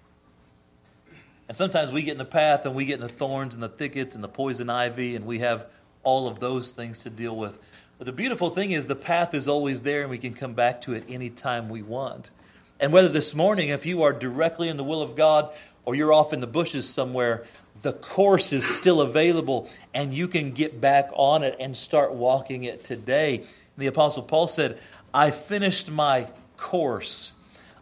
And 1.47 1.55
sometimes 1.55 1.91
we 1.91 2.01
get 2.01 2.13
in 2.13 2.17
the 2.17 2.25
path 2.25 2.65
and 2.65 2.75
we 2.75 2.85
get 2.85 2.95
in 2.95 3.01
the 3.01 3.09
thorns 3.09 3.53
and 3.53 3.61
the 3.61 3.69
thickets 3.69 4.15
and 4.15 4.23
the 4.23 4.27
poison 4.27 4.69
ivy, 4.69 5.15
and 5.15 5.25
we 5.25 5.39
have 5.39 5.67
all 6.03 6.27
of 6.27 6.39
those 6.39 6.71
things 6.71 7.03
to 7.03 7.09
deal 7.09 7.35
with. 7.35 7.59
But 7.97 8.05
the 8.05 8.13
beautiful 8.13 8.49
thing 8.49 8.71
is 8.71 8.87
the 8.87 8.95
path 8.95 9.33
is 9.33 9.47
always 9.47 9.81
there, 9.81 10.01
and 10.01 10.09
we 10.09 10.17
can 10.17 10.33
come 10.33 10.53
back 10.53 10.81
to 10.81 10.93
it 10.93 11.03
anytime 11.07 11.69
we 11.69 11.81
want. 11.81 12.31
And 12.79 12.91
whether 12.91 13.09
this 13.09 13.33
morning, 13.33 13.69
if 13.69 13.85
you 13.85 14.03
are 14.03 14.11
directly 14.11 14.67
in 14.67 14.77
the 14.77 14.83
will 14.83 15.01
of 15.01 15.15
God 15.15 15.53
or 15.85 15.95
you're 15.95 16.11
off 16.11 16.33
in 16.33 16.41
the 16.41 16.47
bushes 16.47 16.87
somewhere, 16.89 17.45
the 17.81 17.93
course 17.93 18.51
is 18.51 18.65
still 18.65 18.99
available 18.99 19.69
and 19.93 20.13
you 20.13 20.27
can 20.27 20.51
get 20.51 20.81
back 20.81 21.09
on 21.13 21.43
it 21.43 21.55
and 21.59 21.77
start 21.77 22.13
walking 22.13 22.63
it 22.63 22.83
today. 22.83 23.43
The 23.77 23.87
Apostle 23.87 24.23
Paul 24.23 24.47
said, 24.47 24.79
I 25.13 25.31
finished 25.31 25.89
my 25.89 26.27
course. 26.57 27.31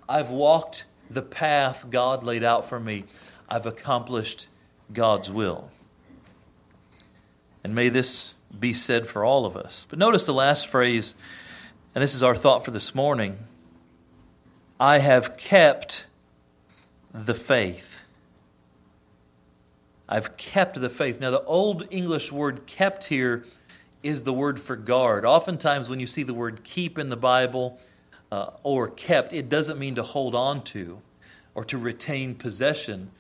I've 0.08 0.30
walked 0.30 0.86
the 1.10 1.22
path 1.22 1.90
God 1.90 2.24
laid 2.24 2.44
out 2.44 2.66
for 2.68 2.80
me. 2.80 3.06
I've 3.50 3.66
accomplished 3.66 4.48
God's 4.92 5.30
will. 5.30 5.70
And 7.64 7.74
may 7.74 7.90
this 7.90 8.34
be 8.58 8.74
said 8.74 9.08
for 9.08 9.24
all 9.24 9.46
of 9.46 9.56
us. 9.56 9.88
But 9.90 10.00
notice 10.00 10.26
the 10.26 10.34
last 10.34 10.68
phrase, 10.68 11.16
and 11.96 12.02
this 12.02 12.14
is 12.14 12.24
our 12.24 12.36
thought 12.36 12.66
for 12.66 12.72
this 12.72 12.94
morning 12.94 13.38
I 14.80 15.00
have 15.00 15.38
kept 15.38 16.08
the 17.14 17.34
faith. 17.34 18.04
I've 20.10 20.36
kept 20.36 20.80
the 20.80 20.90
faith. 20.90 21.20
Now, 21.22 21.32
the 21.32 21.44
Old 21.44 21.88
English 21.90 22.32
word 22.32 22.66
kept 22.66 23.06
here 23.06 23.46
is 24.02 24.24
the 24.24 24.34
word 24.34 24.60
for 24.60 24.76
guard. 24.76 25.26
Oftentimes, 25.26 25.88
when 25.88 26.00
you 26.00 26.08
see 26.08 26.24
the 26.24 26.34
word 26.34 26.64
keep 26.64 26.98
in 26.98 27.10
the 27.10 27.18
Bible 27.18 27.80
uh, 28.32 28.50
or 28.64 28.90
kept, 28.90 29.32
it 29.32 29.48
doesn't 29.48 29.80
mean 29.80 29.96
to 29.96 30.04
hold 30.04 30.36
on 30.36 30.64
to 30.66 31.02
or 31.56 31.64
to 31.66 31.78
retain 31.78 32.36
possession. 32.36 33.12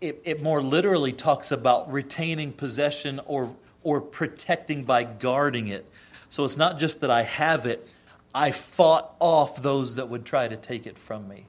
It, 0.00 0.22
it 0.24 0.42
more 0.42 0.62
literally 0.62 1.12
talks 1.12 1.52
about 1.52 1.92
retaining 1.92 2.52
possession 2.52 3.20
or, 3.26 3.54
or 3.82 4.00
protecting 4.00 4.84
by 4.84 5.04
guarding 5.04 5.68
it. 5.68 5.86
So 6.30 6.44
it's 6.44 6.56
not 6.56 6.78
just 6.78 7.00
that 7.00 7.10
I 7.10 7.22
have 7.22 7.66
it, 7.66 7.86
I 8.34 8.52
fought 8.52 9.14
off 9.18 9.62
those 9.62 9.96
that 9.96 10.08
would 10.08 10.24
try 10.24 10.48
to 10.48 10.56
take 10.56 10.86
it 10.86 10.98
from 10.98 11.28
me. 11.28 11.46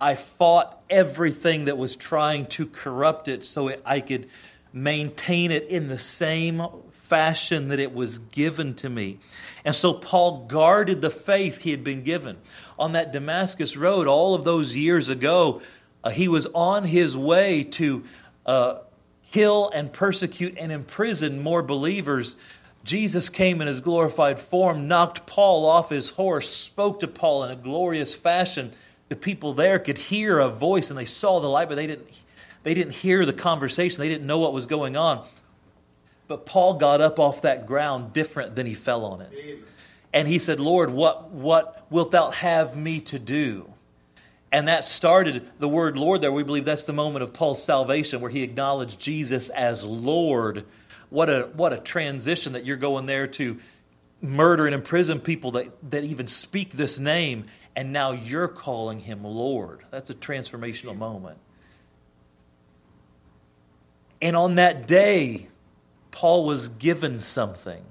I 0.00 0.16
fought 0.16 0.82
everything 0.90 1.66
that 1.66 1.78
was 1.78 1.96
trying 1.96 2.46
to 2.46 2.66
corrupt 2.66 3.28
it 3.28 3.44
so 3.44 3.68
it, 3.68 3.80
I 3.86 4.00
could 4.00 4.28
maintain 4.72 5.52
it 5.52 5.64
in 5.68 5.88
the 5.88 5.98
same 5.98 6.62
fashion 6.90 7.68
that 7.68 7.78
it 7.78 7.94
was 7.94 8.18
given 8.18 8.74
to 8.74 8.88
me. 8.88 9.18
And 9.64 9.76
so 9.76 9.94
Paul 9.94 10.46
guarded 10.46 11.00
the 11.00 11.10
faith 11.10 11.58
he 11.58 11.70
had 11.70 11.84
been 11.84 12.02
given. 12.02 12.38
On 12.76 12.92
that 12.92 13.12
Damascus 13.12 13.76
road, 13.76 14.08
all 14.08 14.34
of 14.34 14.44
those 14.44 14.76
years 14.76 15.08
ago, 15.08 15.62
uh, 16.04 16.10
he 16.10 16.28
was 16.28 16.46
on 16.54 16.84
his 16.84 17.16
way 17.16 17.64
to 17.64 18.04
uh, 18.46 18.76
kill 19.32 19.70
and 19.70 19.92
persecute 19.92 20.56
and 20.58 20.70
imprison 20.70 21.42
more 21.42 21.62
believers. 21.62 22.36
Jesus 22.84 23.30
came 23.30 23.62
in 23.62 23.66
his 23.66 23.80
glorified 23.80 24.38
form, 24.38 24.86
knocked 24.86 25.26
Paul 25.26 25.64
off 25.64 25.88
his 25.88 26.10
horse, 26.10 26.50
spoke 26.50 27.00
to 27.00 27.08
Paul 27.08 27.44
in 27.44 27.50
a 27.50 27.56
glorious 27.56 28.14
fashion. 28.14 28.72
The 29.08 29.16
people 29.16 29.54
there 29.54 29.78
could 29.78 29.96
hear 29.96 30.38
a 30.38 30.48
voice 30.48 30.90
and 30.90 30.98
they 30.98 31.06
saw 31.06 31.40
the 31.40 31.48
light, 31.48 31.68
but 31.68 31.76
they 31.76 31.86
didn't, 31.86 32.06
they 32.62 32.74
didn't 32.74 32.92
hear 32.92 33.24
the 33.24 33.32
conversation. 33.32 34.00
They 34.00 34.08
didn't 34.08 34.26
know 34.26 34.38
what 34.38 34.52
was 34.52 34.66
going 34.66 34.96
on. 34.96 35.26
But 36.28 36.46
Paul 36.46 36.74
got 36.74 37.00
up 37.00 37.18
off 37.18 37.42
that 37.42 37.66
ground 37.66 38.12
different 38.12 38.54
than 38.54 38.66
he 38.66 38.74
fell 38.74 39.04
on 39.04 39.22
it. 39.22 39.32
And 40.12 40.28
he 40.28 40.38
said, 40.38 40.60
Lord, 40.60 40.90
what, 40.90 41.30
what 41.30 41.90
wilt 41.90 42.12
thou 42.12 42.30
have 42.30 42.76
me 42.76 43.00
to 43.00 43.18
do? 43.18 43.73
And 44.54 44.68
that 44.68 44.84
started 44.84 45.50
the 45.58 45.68
word 45.68 45.98
Lord 45.98 46.22
there. 46.22 46.30
We 46.30 46.44
believe 46.44 46.64
that's 46.64 46.84
the 46.84 46.92
moment 46.92 47.24
of 47.24 47.32
Paul's 47.32 47.60
salvation 47.60 48.20
where 48.20 48.30
he 48.30 48.44
acknowledged 48.44 49.00
Jesus 49.00 49.48
as 49.48 49.84
Lord. 49.84 50.64
What 51.10 51.28
a, 51.28 51.50
what 51.54 51.72
a 51.72 51.78
transition 51.78 52.52
that 52.52 52.64
you're 52.64 52.76
going 52.76 53.06
there 53.06 53.26
to 53.26 53.58
murder 54.20 54.66
and 54.66 54.72
imprison 54.72 55.18
people 55.18 55.50
that, 55.50 55.90
that 55.90 56.04
even 56.04 56.28
speak 56.28 56.70
this 56.70 57.00
name, 57.00 57.46
and 57.74 57.92
now 57.92 58.12
you're 58.12 58.46
calling 58.46 59.00
him 59.00 59.24
Lord. 59.24 59.80
That's 59.90 60.10
a 60.10 60.14
transformational 60.14 60.96
moment. 60.96 61.38
And 64.22 64.36
on 64.36 64.54
that 64.54 64.86
day, 64.86 65.48
Paul 66.12 66.46
was 66.46 66.68
given 66.68 67.18
something. 67.18 67.84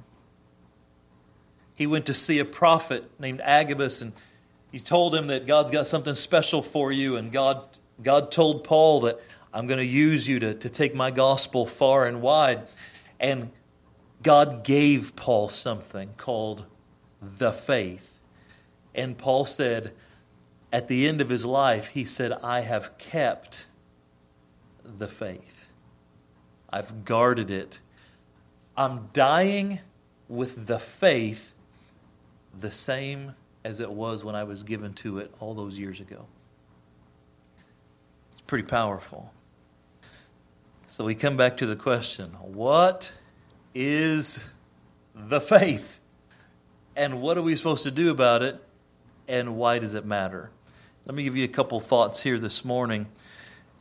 He 1.75 1.86
went 1.86 2.05
to 2.05 2.13
see 2.13 2.39
a 2.39 2.46
prophet 2.46 3.12
named 3.20 3.41
Agabus, 3.43 4.01
and 4.01 4.13
he 4.74 4.80
told 4.80 5.15
him 5.15 5.27
that 5.27 5.48
God's 5.48 5.72
got 5.72 5.88
something 5.88 6.15
special 6.15 6.62
for 6.62 6.92
you. 6.92 7.15
And 7.15 7.32
God, 7.32 7.63
God 8.01 8.30
told 8.30 8.65
Paul 8.65 9.00
that 9.01 9.22
I'm 9.53 9.68
going 9.68 9.80
to 9.80 9.86
use 9.86 10.27
you 10.27 10.42
to, 10.42 10.53
to 10.53 10.70
take 10.70 10.94
my 10.94 11.12
gospel 11.12 11.65
far 11.65 12.06
and 12.06 12.22
wide. 12.22 12.68
And 13.22 13.51
God 14.22 14.65
gave 14.65 15.15
Paul 15.15 15.48
something 15.48 16.10
called 16.18 16.65
the 17.22 17.53
faith. 17.53 18.20
And 18.94 19.18
Paul 19.18 19.46
said, 19.46 19.94
at 20.74 20.89
the 20.89 21.08
end 21.08 21.22
of 21.22 21.30
his 21.30 21.46
life, 21.46 21.88
he 21.88 22.03
said, 22.03 22.34
I 22.44 22.62
have 22.62 22.98
kept 22.98 23.68
the 24.84 25.08
faith. 25.08 25.72
I've 26.70 27.06
guarded 27.06 27.50
it 27.50 27.80
I'm 28.75 29.10
dying 29.13 29.80
with 30.27 30.65
the 30.65 30.80
faith 30.80 31.53
the 32.60 32.72
same 32.72 33.36
as 33.63 33.79
it 33.79 33.91
was 33.91 34.24
when 34.24 34.36
I 34.36 34.43
was 34.43 34.63
given 34.63 34.93
to 34.96 35.20
it 35.20 35.34
all 35.39 35.53
those 35.53 35.79
years 35.79 36.00
ago. 36.00 36.25
It's 38.32 38.41
pretty 38.41 38.67
powerful. 38.67 39.32
So 40.86 41.05
we 41.05 41.15
come 41.15 41.38
back 41.38 41.58
to 41.58 41.65
the 41.65 41.75
question 41.75 42.32
what 42.41 43.12
is 43.74 44.50
the 45.15 45.41
faith? 45.41 46.00
And 46.96 47.22
what 47.22 47.38
are 47.38 47.41
we 47.41 47.55
supposed 47.55 47.84
to 47.84 47.91
do 47.91 48.12
about 48.12 48.43
it? 48.43 48.63
And 49.27 49.55
why 49.55 49.79
does 49.79 49.96
it 49.96 50.05
matter? 50.05 50.51
Let 51.05 51.15
me 51.15 51.24
give 51.24 51.36
you 51.36 51.46
a 51.46 51.50
couple 51.50 51.79
thoughts 51.79 52.22
here 52.22 52.38
this 52.38 52.63
morning, 52.63 53.08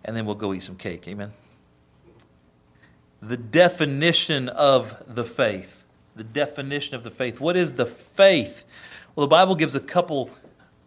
and 0.05 0.17
then 0.17 0.25
we'll 0.25 0.35
go 0.35 0.55
eat 0.55 0.63
some 0.63 0.77
cake. 0.77 1.07
Amen 1.07 1.33
the 3.23 3.37
definition 3.37 4.49
of 4.49 5.01
the 5.07 5.25
faith. 5.25 5.87
The 6.17 6.25
definition 6.25 6.97
of 6.97 7.05
the 7.05 7.11
faith. 7.11 7.41
What 7.41 7.57
is 7.57 7.75
the 7.75 7.87
faith? 7.87 8.65
Well, 9.15 9.27
the 9.27 9.31
Bible 9.31 9.55
gives 9.55 9.75
a 9.75 9.81
couple 9.81 10.31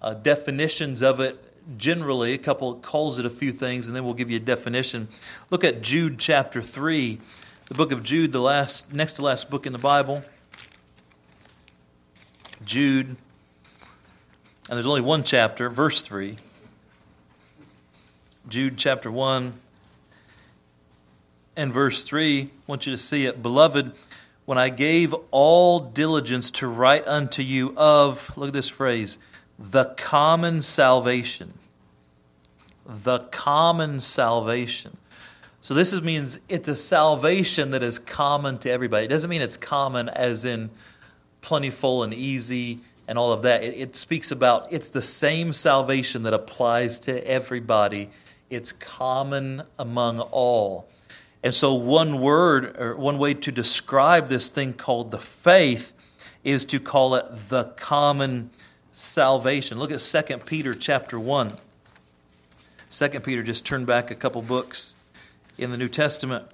uh, 0.01 0.15
definitions 0.15 1.03
of 1.03 1.19
it 1.19 1.41
generally, 1.77 2.33
a 2.33 2.37
couple 2.39 2.75
calls 2.75 3.19
it 3.19 3.25
a 3.25 3.29
few 3.29 3.51
things, 3.51 3.87
and 3.87 3.95
then 3.95 4.03
we'll 4.03 4.15
give 4.15 4.31
you 4.31 4.37
a 4.37 4.39
definition. 4.39 5.07
Look 5.51 5.63
at 5.63 5.81
Jude 5.83 6.17
chapter 6.17 6.61
3, 6.61 7.19
the 7.67 7.73
book 7.75 7.91
of 7.91 8.01
Jude, 8.01 8.31
the 8.31 8.39
last 8.39 8.91
next 8.91 9.13
to 9.13 9.21
last 9.21 9.49
book 9.49 9.67
in 9.67 9.73
the 9.73 9.79
Bible. 9.79 10.23
Jude, 12.63 13.07
and 13.07 13.17
there's 14.69 14.87
only 14.87 15.01
one 15.01 15.23
chapter, 15.23 15.69
verse 15.69 16.01
3. 16.01 16.37
Jude 18.47 18.77
chapter 18.77 19.11
1 19.11 19.53
and 21.55 21.73
verse 21.73 22.03
3, 22.03 22.41
I 22.41 22.49
want 22.67 22.85
you 22.85 22.91
to 22.91 22.97
see 22.97 23.25
it. 23.25 23.41
Beloved, 23.41 23.91
when 24.45 24.57
I 24.57 24.69
gave 24.69 25.13
all 25.31 25.79
diligence 25.79 26.51
to 26.51 26.67
write 26.67 27.07
unto 27.07 27.41
you 27.41 27.73
of, 27.75 28.35
look 28.37 28.47
at 28.47 28.53
this 28.53 28.69
phrase, 28.69 29.17
the 29.57 29.85
common 29.97 30.61
salvation. 30.61 31.53
The 32.85 33.19
common 33.19 33.99
salvation. 33.99 34.97
So 35.61 35.73
this 35.73 35.99
means 35.99 36.39
it's 36.47 36.67
a 36.67 36.75
salvation 36.75 37.71
that 37.71 37.81
is 37.81 37.97
common 37.97 38.59
to 38.59 38.69
everybody. 38.69 39.05
It 39.05 39.09
doesn't 39.09 39.29
mean 39.29 39.41
it's 39.41 39.57
common 39.57 40.09
as 40.09 40.45
in 40.45 40.69
plentiful 41.41 42.03
and 42.03 42.13
easy 42.13 42.81
and 43.07 43.17
all 43.17 43.31
of 43.31 43.41
that. 43.41 43.63
It, 43.63 43.75
it 43.75 43.95
speaks 43.95 44.31
about 44.31 44.71
it's 44.71 44.89
the 44.89 45.01
same 45.01 45.53
salvation 45.53 46.21
that 46.23 46.35
applies 46.35 46.99
to 47.01 47.27
everybody. 47.27 48.11
It's 48.51 48.73
common 48.73 49.63
among 49.79 50.19
all. 50.19 50.87
And 51.45 51.53
so, 51.53 51.75
one 51.75 52.21
word 52.21 52.75
or 52.75 52.95
one 52.95 53.19
way 53.19 53.35
to 53.35 53.51
describe 53.51 54.29
this 54.29 54.49
thing 54.49 54.73
called 54.73 55.11
the 55.11 55.19
faith 55.19 55.93
is 56.43 56.65
to 56.65 56.79
call 56.79 57.13
it 57.13 57.49
the 57.49 57.65
common 57.75 58.49
salvation. 58.91 59.77
Look 59.77 59.91
at 59.91 59.99
2 59.99 60.37
Peter 60.39 60.73
chapter 60.73 61.19
1. 61.19 61.53
2 62.89 63.19
Peter, 63.19 63.43
just 63.43 63.63
turn 63.63 63.85
back 63.85 64.09
a 64.09 64.15
couple 64.15 64.41
books 64.41 64.95
in 65.55 65.69
the 65.69 65.77
New 65.77 65.87
Testament. 65.87 66.47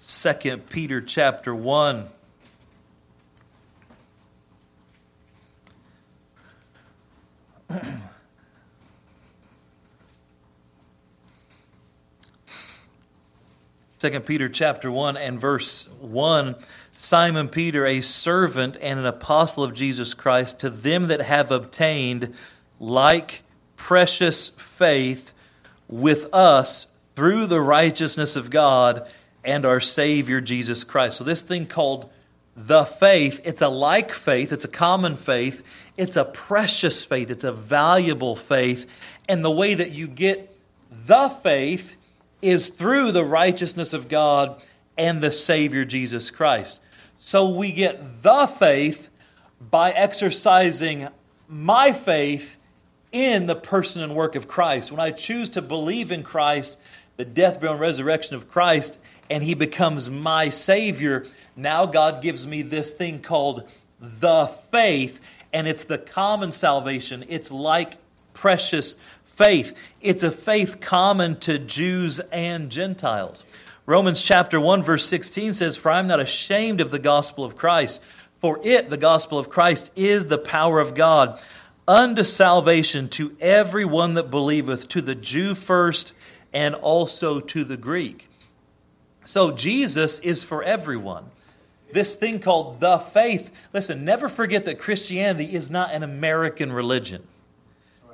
2 0.00 0.56
Peter 0.68 1.00
chapter 1.00 1.54
1. 1.54 2.08
2 14.02 14.18
Peter 14.22 14.48
chapter 14.48 14.90
1 14.90 15.16
and 15.16 15.40
verse 15.40 15.88
1 16.00 16.56
Simon 16.96 17.48
Peter, 17.48 17.86
a 17.86 18.00
servant 18.00 18.76
and 18.80 18.98
an 18.98 19.06
apostle 19.06 19.62
of 19.62 19.74
Jesus 19.74 20.12
Christ, 20.12 20.58
to 20.58 20.70
them 20.70 21.06
that 21.06 21.20
have 21.20 21.52
obtained 21.52 22.34
like 22.80 23.44
precious 23.76 24.48
faith 24.48 25.32
with 25.86 26.26
us 26.34 26.88
through 27.14 27.46
the 27.46 27.60
righteousness 27.60 28.34
of 28.34 28.50
God 28.50 29.08
and 29.44 29.64
our 29.64 29.78
Savior 29.78 30.40
Jesus 30.40 30.82
Christ. 30.82 31.18
So, 31.18 31.22
this 31.22 31.42
thing 31.42 31.66
called 31.66 32.10
the 32.56 32.82
faith, 32.82 33.40
it's 33.44 33.62
a 33.62 33.68
like 33.68 34.10
faith, 34.10 34.52
it's 34.52 34.64
a 34.64 34.68
common 34.68 35.14
faith, 35.14 35.62
it's 35.96 36.16
a 36.16 36.24
precious 36.24 37.04
faith, 37.04 37.30
it's 37.30 37.44
a 37.44 37.52
valuable 37.52 38.34
faith. 38.34 38.84
And 39.28 39.44
the 39.44 39.52
way 39.52 39.74
that 39.74 39.92
you 39.92 40.08
get 40.08 40.58
the 40.90 41.28
faith 41.28 41.98
is 42.42 42.68
through 42.68 43.12
the 43.12 43.24
righteousness 43.24 43.92
of 43.92 44.08
God 44.08 44.62
and 44.98 45.22
the 45.22 45.32
Savior 45.32 45.84
Jesus 45.84 46.30
Christ. 46.30 46.80
So 47.16 47.48
we 47.48 47.72
get 47.72 48.22
the 48.22 48.46
faith 48.46 49.08
by 49.60 49.92
exercising 49.92 51.08
my 51.48 51.92
faith 51.92 52.58
in 53.12 53.46
the 53.46 53.54
person 53.54 54.02
and 54.02 54.16
work 54.16 54.34
of 54.34 54.48
Christ. 54.48 54.90
When 54.90 55.00
I 55.00 55.12
choose 55.12 55.48
to 55.50 55.62
believe 55.62 56.10
in 56.10 56.22
Christ, 56.22 56.78
the 57.16 57.24
death, 57.24 57.60
burial, 57.60 57.74
and 57.74 57.80
resurrection 57.80 58.34
of 58.34 58.48
Christ, 58.48 58.98
and 59.30 59.44
he 59.44 59.54
becomes 59.54 60.10
my 60.10 60.48
Savior, 60.48 61.26
now 61.54 61.86
God 61.86 62.22
gives 62.22 62.46
me 62.46 62.62
this 62.62 62.90
thing 62.90 63.20
called 63.20 63.68
the 64.00 64.46
faith, 64.46 65.20
and 65.52 65.68
it's 65.68 65.84
the 65.84 65.98
common 65.98 66.50
salvation. 66.50 67.24
It's 67.28 67.52
like 67.52 67.98
precious 68.32 68.96
faith. 69.34 69.74
It's 70.00 70.22
a 70.22 70.30
faith 70.30 70.80
common 70.80 71.38
to 71.40 71.58
Jews 71.58 72.20
and 72.30 72.70
Gentiles. 72.70 73.44
Romans 73.86 74.22
chapter 74.22 74.60
1 74.60 74.82
verse 74.82 75.04
16 75.06 75.54
says, 75.54 75.76
"For 75.76 75.90
I 75.90 75.98
am 75.98 76.06
not 76.06 76.20
ashamed 76.20 76.80
of 76.80 76.90
the 76.90 76.98
gospel 76.98 77.44
of 77.44 77.56
Christ, 77.56 78.00
for 78.40 78.60
it, 78.62 78.90
the 78.90 78.96
gospel 78.96 79.38
of 79.38 79.48
Christ, 79.48 79.90
is 79.96 80.26
the 80.26 80.38
power 80.38 80.80
of 80.80 80.94
God 80.94 81.40
unto 81.88 82.24
salvation 82.24 83.08
to 83.08 83.36
every 83.40 83.84
one 83.84 84.14
that 84.14 84.30
believeth, 84.30 84.86
to 84.88 85.00
the 85.00 85.14
Jew 85.14 85.54
first, 85.54 86.12
and 86.52 86.74
also 86.74 87.40
to 87.40 87.64
the 87.64 87.76
Greek." 87.76 88.28
So 89.24 89.50
Jesus 89.50 90.18
is 90.18 90.44
for 90.44 90.62
everyone. 90.62 91.24
This 91.92 92.14
thing 92.14 92.38
called 92.38 92.80
the 92.80 92.98
faith. 92.98 93.50
Listen, 93.72 94.04
never 94.04 94.28
forget 94.28 94.64
that 94.64 94.78
Christianity 94.78 95.54
is 95.54 95.70
not 95.70 95.92
an 95.92 96.02
American 96.02 96.72
religion. 96.72 97.22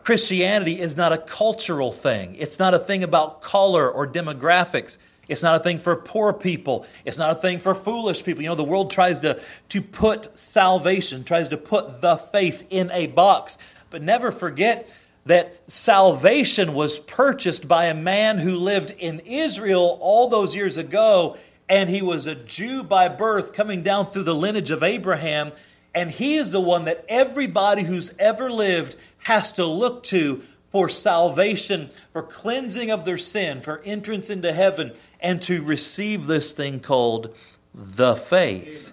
Christianity 0.08 0.80
is 0.80 0.96
not 0.96 1.12
a 1.12 1.18
cultural 1.18 1.92
thing. 1.92 2.34
It's 2.36 2.58
not 2.58 2.72
a 2.72 2.78
thing 2.78 3.04
about 3.04 3.42
color 3.42 3.90
or 3.90 4.06
demographics. 4.06 4.96
It's 5.28 5.42
not 5.42 5.60
a 5.60 5.62
thing 5.62 5.78
for 5.78 5.94
poor 5.96 6.32
people. 6.32 6.86
It's 7.04 7.18
not 7.18 7.36
a 7.36 7.38
thing 7.38 7.58
for 7.58 7.74
foolish 7.74 8.24
people. 8.24 8.42
You 8.42 8.48
know, 8.48 8.54
the 8.54 8.64
world 8.64 8.90
tries 8.90 9.18
to, 9.18 9.38
to 9.68 9.82
put 9.82 10.38
salvation, 10.38 11.24
tries 11.24 11.48
to 11.48 11.58
put 11.58 12.00
the 12.00 12.16
faith 12.16 12.64
in 12.70 12.90
a 12.90 13.08
box. 13.08 13.58
But 13.90 14.00
never 14.00 14.32
forget 14.32 14.90
that 15.26 15.60
salvation 15.70 16.72
was 16.72 16.98
purchased 16.98 17.68
by 17.68 17.84
a 17.84 17.94
man 17.94 18.38
who 18.38 18.56
lived 18.56 18.94
in 18.98 19.20
Israel 19.26 19.98
all 20.00 20.28
those 20.28 20.54
years 20.54 20.78
ago, 20.78 21.36
and 21.68 21.90
he 21.90 22.00
was 22.00 22.26
a 22.26 22.34
Jew 22.34 22.82
by 22.82 23.08
birth 23.08 23.52
coming 23.52 23.82
down 23.82 24.06
through 24.06 24.22
the 24.22 24.34
lineage 24.34 24.70
of 24.70 24.82
Abraham. 24.82 25.52
And 25.94 26.10
he 26.10 26.36
is 26.36 26.50
the 26.50 26.60
one 26.60 26.86
that 26.86 27.04
everybody 27.10 27.82
who's 27.82 28.14
ever 28.18 28.50
lived 28.50 28.96
has 29.24 29.52
to 29.52 29.64
look 29.64 30.02
to 30.04 30.42
for 30.70 30.88
salvation, 30.88 31.90
for 32.12 32.22
cleansing 32.22 32.90
of 32.90 33.04
their 33.04 33.18
sin, 33.18 33.60
for 33.60 33.80
entrance 33.84 34.30
into 34.30 34.52
heaven, 34.52 34.92
and 35.20 35.40
to 35.42 35.62
receive 35.62 36.26
this 36.26 36.52
thing 36.52 36.80
called 36.80 37.34
the 37.74 38.14
faith. 38.14 38.92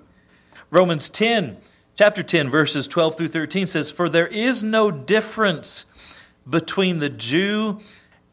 Romans 0.69 1.09
10, 1.09 1.57
chapter 1.95 2.23
10, 2.23 2.49
verses 2.49 2.87
12 2.87 3.17
through 3.17 3.27
13 3.27 3.67
says, 3.67 3.91
For 3.91 4.09
there 4.09 4.27
is 4.27 4.63
no 4.63 4.89
difference 4.89 5.85
between 6.49 6.99
the 6.99 7.09
Jew 7.09 7.81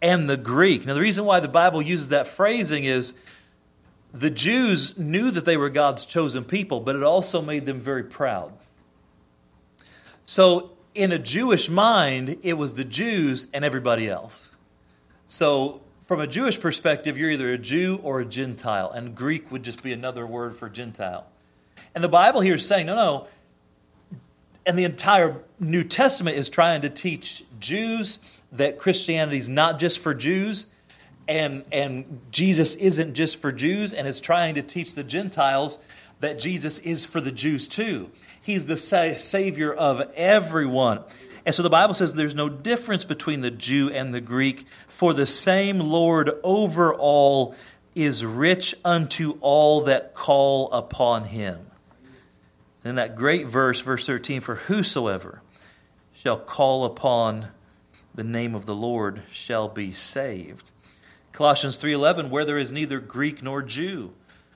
and 0.00 0.28
the 0.28 0.36
Greek. 0.36 0.86
Now, 0.86 0.94
the 0.94 1.00
reason 1.00 1.24
why 1.24 1.40
the 1.40 1.48
Bible 1.48 1.82
uses 1.82 2.08
that 2.08 2.26
phrasing 2.26 2.84
is 2.84 3.14
the 4.12 4.30
Jews 4.30 4.98
knew 4.98 5.30
that 5.30 5.44
they 5.44 5.56
were 5.56 5.70
God's 5.70 6.04
chosen 6.04 6.44
people, 6.44 6.80
but 6.80 6.96
it 6.96 7.02
also 7.02 7.40
made 7.40 7.66
them 7.66 7.80
very 7.80 8.04
proud. 8.04 8.52
So, 10.24 10.71
in 10.94 11.12
a 11.12 11.18
Jewish 11.18 11.68
mind, 11.68 12.38
it 12.42 12.54
was 12.54 12.74
the 12.74 12.84
Jews 12.84 13.46
and 13.52 13.64
everybody 13.64 14.08
else. 14.08 14.56
So, 15.28 15.80
from 16.04 16.20
a 16.20 16.26
Jewish 16.26 16.60
perspective, 16.60 17.16
you're 17.16 17.30
either 17.30 17.52
a 17.52 17.58
Jew 17.58 17.98
or 18.02 18.20
a 18.20 18.24
Gentile, 18.24 18.90
and 18.90 19.14
Greek 19.14 19.50
would 19.50 19.62
just 19.62 19.82
be 19.82 19.92
another 19.92 20.26
word 20.26 20.54
for 20.54 20.68
Gentile. 20.68 21.26
And 21.94 22.04
the 22.04 22.08
Bible 22.08 22.40
here 22.40 22.56
is 22.56 22.66
saying, 22.66 22.86
no, 22.86 22.94
no. 22.94 23.26
And 24.66 24.78
the 24.78 24.84
entire 24.84 25.36
New 25.58 25.84
Testament 25.84 26.36
is 26.36 26.48
trying 26.48 26.82
to 26.82 26.90
teach 26.90 27.44
Jews 27.58 28.18
that 28.52 28.78
Christianity 28.78 29.38
is 29.38 29.48
not 29.48 29.78
just 29.78 30.00
for 30.00 30.12
Jews, 30.12 30.66
and, 31.26 31.64
and 31.72 32.20
Jesus 32.30 32.74
isn't 32.74 33.14
just 33.14 33.40
for 33.40 33.50
Jews, 33.50 33.92
and 33.92 34.06
it's 34.06 34.20
trying 34.20 34.54
to 34.56 34.62
teach 34.62 34.94
the 34.94 35.04
Gentiles 35.04 35.78
that 36.22 36.38
Jesus 36.38 36.78
is 36.78 37.04
for 37.04 37.20
the 37.20 37.32
Jews 37.32 37.66
too. 37.66 38.08
He's 38.40 38.66
the 38.66 38.76
sa- 38.76 39.16
Savior 39.16 39.72
of 39.72 40.08
everyone. 40.14 41.00
And 41.44 41.52
so 41.52 41.64
the 41.64 41.68
Bible 41.68 41.94
says 41.94 42.14
there's 42.14 42.34
no 42.34 42.48
difference 42.48 43.04
between 43.04 43.40
the 43.40 43.50
Jew 43.50 43.90
and 43.90 44.14
the 44.14 44.20
Greek, 44.20 44.64
for 44.86 45.12
the 45.12 45.26
same 45.26 45.80
Lord 45.80 46.30
over 46.44 46.94
all 46.94 47.56
is 47.96 48.24
rich 48.24 48.72
unto 48.84 49.36
all 49.40 49.82
that 49.82 50.14
call 50.14 50.70
upon 50.70 51.24
him. 51.24 51.66
And 52.84 52.96
that 52.98 53.16
great 53.16 53.48
verse, 53.48 53.80
verse 53.80 54.06
13, 54.06 54.40
for 54.40 54.54
whosoever 54.54 55.42
shall 56.14 56.38
call 56.38 56.84
upon 56.84 57.48
the 58.14 58.24
name 58.24 58.54
of 58.54 58.64
the 58.64 58.76
Lord 58.76 59.24
shall 59.32 59.68
be 59.68 59.92
saved. 59.92 60.70
Colossians 61.32 61.76
3:11 61.76 62.30
where 62.30 62.44
there 62.44 62.58
is 62.58 62.70
neither 62.70 63.00
Greek 63.00 63.42
nor 63.42 63.60
Jew 63.60 64.12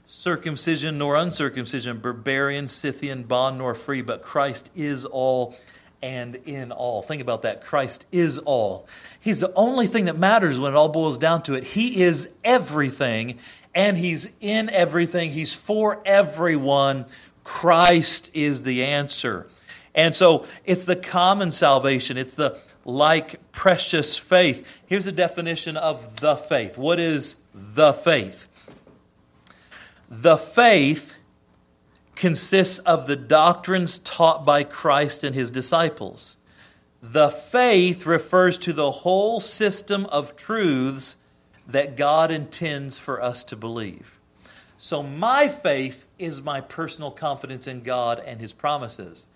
circumcision 0.06 0.98
nor 0.98 1.16
uncircumcision, 1.16 1.98
barbarian, 1.98 2.68
Scythian, 2.68 3.24
bond 3.24 3.58
nor 3.58 3.74
free, 3.74 4.02
but 4.02 4.22
Christ 4.22 4.70
is 4.74 5.04
all 5.04 5.56
and 6.02 6.36
in 6.44 6.72
all. 6.72 7.02
Think 7.02 7.22
about 7.22 7.42
that. 7.42 7.62
Christ 7.62 8.06
is 8.12 8.38
all. 8.38 8.86
He's 9.20 9.40
the 9.40 9.52
only 9.54 9.86
thing 9.86 10.04
that 10.04 10.16
matters 10.16 10.60
when 10.60 10.72
it 10.72 10.76
all 10.76 10.88
boils 10.88 11.18
down 11.18 11.42
to 11.44 11.54
it. 11.54 11.64
He 11.64 12.02
is 12.02 12.32
everything, 12.44 13.38
and 13.74 13.96
He's 13.96 14.32
in 14.40 14.70
everything. 14.70 15.30
He's 15.30 15.54
for 15.54 16.00
everyone. 16.04 17.06
Christ 17.44 18.30
is 18.34 18.62
the 18.62 18.84
answer. 18.84 19.46
And 19.94 20.14
so 20.14 20.46
it's 20.64 20.84
the 20.84 20.96
common 20.96 21.50
salvation, 21.50 22.16
it's 22.16 22.34
the 22.34 22.58
like 22.84 23.50
precious 23.50 24.16
faith. 24.16 24.80
Here's 24.86 25.08
a 25.08 25.12
definition 25.12 25.76
of 25.76 26.20
the 26.20 26.36
faith. 26.36 26.78
What 26.78 27.00
is 27.00 27.36
the 27.54 27.92
faith? 27.92 28.45
The 30.08 30.36
faith 30.36 31.18
consists 32.14 32.78
of 32.80 33.06
the 33.06 33.16
doctrines 33.16 33.98
taught 33.98 34.44
by 34.44 34.64
Christ 34.64 35.22
and 35.22 35.34
his 35.34 35.50
disciples. 35.50 36.36
The 37.02 37.30
faith 37.30 38.06
refers 38.06 38.58
to 38.58 38.72
the 38.72 38.90
whole 38.90 39.40
system 39.40 40.06
of 40.06 40.34
truths 40.34 41.16
that 41.68 41.96
God 41.96 42.30
intends 42.30 42.98
for 42.98 43.22
us 43.22 43.44
to 43.44 43.56
believe. 43.56 44.18
So, 44.78 45.02
my 45.02 45.48
faith 45.48 46.06
is 46.18 46.42
my 46.42 46.60
personal 46.60 47.10
confidence 47.10 47.66
in 47.66 47.82
God 47.82 48.22
and 48.24 48.40
his 48.40 48.52
promises. 48.52 49.26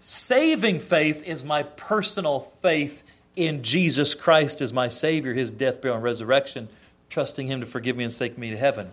Saving 0.00 0.80
faith 0.80 1.22
is 1.26 1.44
my 1.44 1.62
personal 1.62 2.40
faith 2.40 3.02
in 3.36 3.62
Jesus 3.62 4.14
Christ 4.14 4.60
as 4.60 4.72
my 4.72 4.88
Savior, 4.88 5.34
his 5.34 5.50
death, 5.50 5.80
burial, 5.80 5.96
and 5.96 6.04
resurrection, 6.04 6.68
trusting 7.08 7.46
him 7.46 7.60
to 7.60 7.66
forgive 7.66 7.96
me 7.96 8.04
and 8.04 8.16
take 8.16 8.38
me 8.38 8.50
to 8.50 8.56
heaven. 8.56 8.92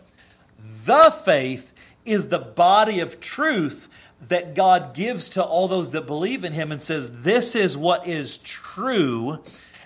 The 0.57 1.11
faith 1.11 1.73
is 2.05 2.27
the 2.27 2.39
body 2.39 2.99
of 2.99 3.19
truth 3.19 3.89
that 4.27 4.55
God 4.55 4.93
gives 4.93 5.29
to 5.29 5.43
all 5.43 5.67
those 5.67 5.91
that 5.91 6.07
believe 6.07 6.43
in 6.43 6.53
Him 6.53 6.71
and 6.71 6.81
says, 6.81 7.21
This 7.23 7.55
is 7.55 7.77
what 7.77 8.07
is 8.07 8.37
true, 8.39 9.39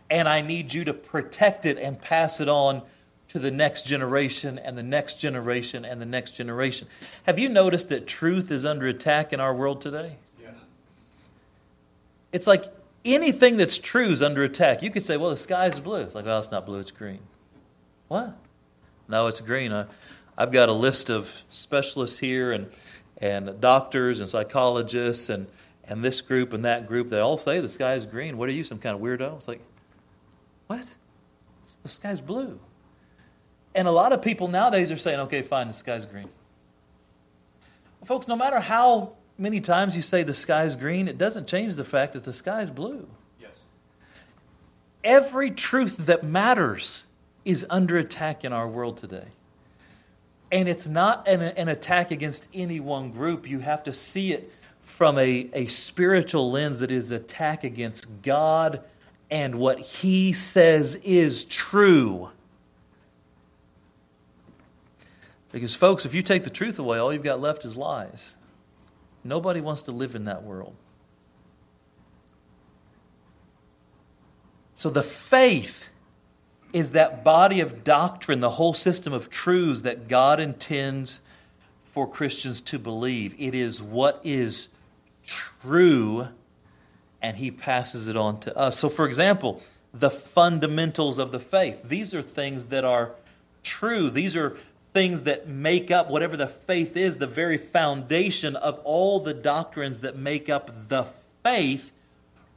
and 0.09 0.27
I 0.29 0.41
need 0.41 0.73
you 0.73 0.83
to 0.85 0.93
protect 0.93 1.65
it 1.65 1.77
and 1.77 1.99
pass 2.01 2.39
it 2.39 2.47
on 2.47 2.83
to 3.29 3.39
the 3.39 3.51
next 3.51 3.85
generation 3.85 4.57
and 4.57 4.77
the 4.77 4.83
next 4.83 5.19
generation 5.19 5.85
and 5.85 6.01
the 6.01 6.05
next 6.05 6.31
generation. 6.31 6.87
Have 7.23 7.37
you 7.37 7.47
noticed 7.47 7.89
that 7.89 8.07
truth 8.07 8.51
is 8.51 8.65
under 8.65 8.87
attack 8.87 9.33
in 9.33 9.39
our 9.39 9.53
world 9.53 9.81
today? 9.81 10.15
Yes. 10.41 10.55
It's 12.31 12.47
like 12.47 12.65
anything 13.05 13.57
that's 13.57 13.77
true 13.77 14.07
is 14.07 14.21
under 14.21 14.43
attack. 14.43 14.81
You 14.81 14.89
could 14.89 15.05
say, 15.05 15.17
Well, 15.17 15.29
the 15.29 15.37
sky 15.37 15.67
is 15.67 15.79
blue. 15.79 16.01
It's 16.01 16.15
like, 16.15 16.25
Well, 16.25 16.39
it's 16.39 16.51
not 16.51 16.65
blue, 16.65 16.79
it's 16.79 16.91
green. 16.91 17.19
What? 18.07 18.35
No, 19.07 19.27
it's 19.27 19.41
green. 19.41 19.71
I, 19.73 19.85
I've 20.39 20.53
got 20.53 20.69
a 20.69 20.73
list 20.73 21.09
of 21.09 21.43
specialists 21.49 22.17
here 22.17 22.53
and, 22.53 22.69
and 23.17 23.59
doctors 23.59 24.21
and 24.21 24.29
psychologists 24.29 25.29
and, 25.29 25.47
and 25.83 26.01
this 26.01 26.21
group 26.21 26.53
and 26.53 26.63
that 26.63 26.87
group. 26.87 27.09
They 27.09 27.19
all 27.19 27.37
say 27.37 27.59
the 27.59 27.67
sky 27.67 27.95
is 27.95 28.05
green. 28.05 28.37
What 28.37 28.47
are 28.47 28.53
you, 28.53 28.63
some 28.63 28.77
kind 28.77 28.95
of 28.95 29.01
weirdo? 29.01 29.35
It's 29.35 29.49
like, 29.49 29.59
what? 30.67 30.85
The 31.83 31.89
sky's 31.89 32.21
blue. 32.21 32.57
And 33.75 33.85
a 33.85 33.91
lot 33.91 34.13
of 34.13 34.21
people 34.21 34.47
nowadays 34.47 34.93
are 34.93 34.97
saying, 34.97 35.19
okay, 35.19 35.41
fine, 35.41 35.67
the 35.67 35.73
sky's 35.73 36.05
green. 36.05 36.29
Well, 37.99 38.05
folks, 38.05 38.29
no 38.29 38.37
matter 38.37 38.61
how 38.61 39.15
many 39.37 39.59
times 39.59 39.93
you 39.97 40.01
say 40.01 40.23
the 40.23 40.33
sky's 40.33 40.77
green, 40.77 41.09
it 41.09 41.17
doesn't 41.17 41.49
change 41.49 41.75
the 41.75 41.83
fact 41.83 42.13
that 42.13 42.23
the 42.23 42.31
sky's 42.31 42.71
blue. 42.71 43.09
Yes. 43.41 43.51
Every 45.03 45.51
truth 45.51 45.97
that 46.05 46.23
matters 46.23 47.03
is 47.43 47.65
under 47.69 47.97
attack 47.97 48.45
in 48.45 48.53
our 48.53 48.69
world 48.69 48.95
today. 48.95 49.27
And 50.51 50.67
it's 50.67 50.87
not 50.87 51.27
an, 51.27 51.41
an 51.41 51.67
attack 51.67 52.11
against 52.11 52.47
any 52.53 52.79
one 52.79 53.11
group. 53.11 53.47
You 53.47 53.59
have 53.59 53.83
to 53.83 53.93
see 53.93 54.33
it 54.33 54.51
from 54.81 55.17
a, 55.17 55.49
a 55.53 55.67
spiritual 55.67 56.51
lens 56.51 56.79
that 56.79 56.91
is 56.91 57.11
attack 57.11 57.63
against 57.63 58.21
God 58.21 58.83
and 59.29 59.55
what 59.59 59.79
He 59.79 60.33
says 60.33 60.95
is 61.03 61.45
true. 61.45 62.31
Because, 65.51 65.75
folks, 65.75 66.05
if 66.05 66.13
you 66.13 66.21
take 66.21 66.43
the 66.43 66.49
truth 66.49 66.79
away, 66.79 66.97
all 66.99 67.13
you've 67.13 67.23
got 67.23 67.39
left 67.39 67.65
is 67.65 67.75
lies. 67.75 68.37
Nobody 69.23 69.61
wants 69.61 69.83
to 69.83 69.91
live 69.91 70.15
in 70.15 70.25
that 70.25 70.43
world. 70.43 70.75
So 74.75 74.89
the 74.89 75.03
faith 75.03 75.89
is 76.71 76.91
that 76.91 77.23
body 77.23 77.59
of 77.59 77.83
doctrine, 77.83 78.39
the 78.39 78.51
whole 78.51 78.73
system 78.73 79.13
of 79.13 79.29
truths 79.29 79.81
that 79.81 80.07
God 80.07 80.39
intends 80.39 81.19
for 81.83 82.07
Christians 82.07 82.61
to 82.61 82.77
believe. 82.77 83.33
It 83.39 83.55
is 83.55 83.81
what 83.81 84.21
is 84.23 84.69
true, 85.25 86.27
and 87.21 87.37
He 87.37 87.49
passes 87.51 88.07
it 88.07 88.15
on 88.15 88.39
to 88.41 88.55
us. 88.57 88.77
So, 88.77 88.89
for 88.89 89.07
example, 89.07 89.61
the 89.93 90.11
fundamentals 90.11 91.17
of 91.17 91.31
the 91.31 91.39
faith. 91.39 91.81
These 91.83 92.13
are 92.13 92.21
things 92.21 92.65
that 92.65 92.85
are 92.85 93.13
true. 93.63 94.09
These 94.09 94.35
are 94.35 94.55
things 94.93 95.23
that 95.23 95.47
make 95.47 95.91
up 95.91 96.09
whatever 96.09 96.37
the 96.37 96.47
faith 96.47 96.95
is, 96.95 97.17
the 97.17 97.27
very 97.27 97.57
foundation 97.57 98.55
of 98.55 98.79
all 98.83 99.19
the 99.19 99.33
doctrines 99.33 99.99
that 99.99 100.15
make 100.15 100.49
up 100.49 100.69
the 100.89 101.05
faith 101.43 101.91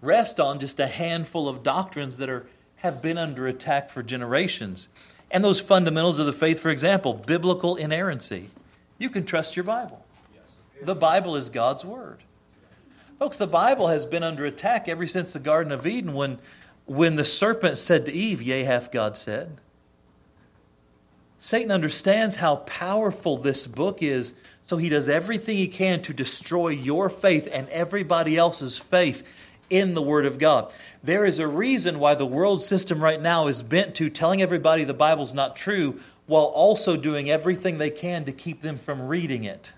rest 0.01 0.41
on 0.41 0.59
just 0.59 0.81
a 0.81 0.87
handful 0.87 1.49
of 1.49 1.63
doctrines 1.63 2.17
that 2.19 2.29
are 2.29 2.47
have 2.83 3.01
been 3.01 3.17
under 3.17 3.47
attack 3.47 3.91
for 3.91 4.03
generations. 4.03 4.89
And 5.31 5.45
those 5.45 5.61
fundamentals 5.61 6.19
of 6.19 6.27
the 6.27 6.33
faith, 6.33 6.59
for 6.59 6.69
example, 6.69 7.15
biblical 7.15 7.77
inerrancy. 7.77 8.51
You 8.99 9.09
can 9.09 9.25
trust 9.25 9.57
your 9.57 9.65
Bible. 9.65 10.05
The 10.83 10.97
Bible 10.97 11.37
is 11.37 11.49
God's 11.49 11.85
Word. 11.85 12.19
Folks, 13.21 13.39
the 13.39 13.47
Bible 13.47 13.87
has 13.87 14.05
been 14.05 14.25
under 14.25 14.45
attack 14.45 14.89
ever 14.89 15.07
since 15.07 15.33
the 15.33 15.39
Garden 15.39 15.73
of 15.73 15.87
Eden 15.87 16.13
when, 16.13 16.41
when 16.85 17.15
the 17.15 17.25
serpent 17.25 17.79
said 17.79 18.05
to 18.07 18.13
Eve, 18.13 18.43
Yea, 18.43 18.65
hath 18.65 18.91
God 18.91 19.17
said. 19.17 19.61
Satan 21.39 21.71
understands 21.71 22.37
how 22.37 22.57
powerful 22.57 23.37
this 23.37 23.65
book 23.65 24.03
is, 24.03 24.35
so 24.65 24.77
he 24.77 24.89
does 24.89 25.09
everything 25.09 25.57
he 25.57 25.69
can 25.69 26.03
to 26.03 26.13
destroy 26.13 26.71
your 26.71 27.09
faith 27.09 27.47
and 27.53 27.69
everybody 27.69 28.37
else's 28.37 28.77
faith 28.77 29.23
in 29.73 29.95
the 29.95 30.03
Word 30.03 30.27
of 30.27 30.39
God. 30.39 30.71
There 31.03 31.25
is 31.25 31.39
a 31.39 31.49
reason 31.49 31.99
why 31.99 32.15
the 32.15 32.27
world 32.27 32.61
system 32.63 33.03
right 33.03 33.21
now 33.21 33.47
is 33.47 33.63
bent 33.63 33.95
to 33.97 34.11
telling 34.11 34.43
everybody 34.43 34.85
the 34.85 34.93
Bible's 34.93 35.33
not 35.33 35.57
true 35.57 35.99
while 36.27 36.45
also 36.45 36.97
doing 36.97 37.31
everything 37.31 37.79
they 37.79 37.91
can 37.91 38.25
to 38.27 38.33
keep 38.33 38.61
them 38.61 38.77
from 38.77 39.01
reading 39.03 39.45
it. 39.45 39.73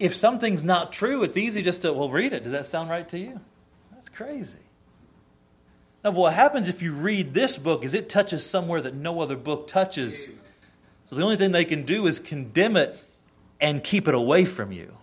If 0.00 0.16
something's 0.16 0.64
not 0.64 0.92
true, 0.92 1.22
it's 1.22 1.36
easy 1.36 1.62
just 1.62 1.82
to, 1.82 1.92
well, 1.92 2.10
read 2.10 2.32
it. 2.32 2.42
Does 2.42 2.52
that 2.52 2.66
sound 2.66 2.88
right 2.88 3.08
to 3.10 3.18
you? 3.18 3.40
That's 3.92 4.08
crazy. 4.08 4.58
Now, 6.02 6.10
what 6.10 6.32
happens 6.32 6.68
if 6.68 6.82
you 6.82 6.94
read 6.94 7.34
this 7.34 7.58
book 7.58 7.84
is 7.84 7.94
it 7.94 8.08
touches 8.08 8.48
somewhere 8.48 8.80
that 8.80 8.94
no 8.94 9.20
other 9.20 9.36
book 9.36 9.66
touches. 9.66 10.26
So 11.04 11.14
the 11.14 11.22
only 11.22 11.36
thing 11.36 11.52
they 11.52 11.66
can 11.66 11.84
do 11.84 12.06
is 12.06 12.18
condemn 12.18 12.76
it 12.76 13.04
and 13.60 13.84
keep 13.84 14.08
it 14.08 14.14
away 14.14 14.46
from 14.46 14.72
you. 14.72 14.96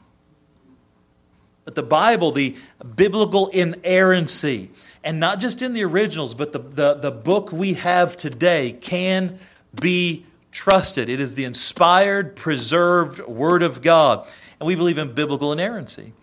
But 1.70 1.76
the 1.76 1.84
Bible, 1.84 2.32
the 2.32 2.56
biblical 2.96 3.46
inerrancy, 3.50 4.72
and 5.04 5.20
not 5.20 5.40
just 5.40 5.62
in 5.62 5.74
the 5.74 5.84
originals, 5.84 6.34
but 6.34 6.52
the, 6.52 6.58
the, 6.58 6.96
the 6.96 7.12
book 7.12 7.52
we 7.52 7.76
have 7.76 8.18
today 8.18 8.72
can 8.72 9.38
be 9.80 10.26
trusted. 10.52 11.10
It 11.10 11.20
is 11.20 11.36
the 11.36 11.46
inspired, 11.46 12.36
preserved 12.36 13.20
Word 13.20 13.62
of 13.62 13.84
God. 13.84 14.28
And 14.60 14.66
we 14.66 14.74
believe 14.74 14.98
in 14.98 15.14
biblical 15.14 15.54
inerrancy. 15.54 16.14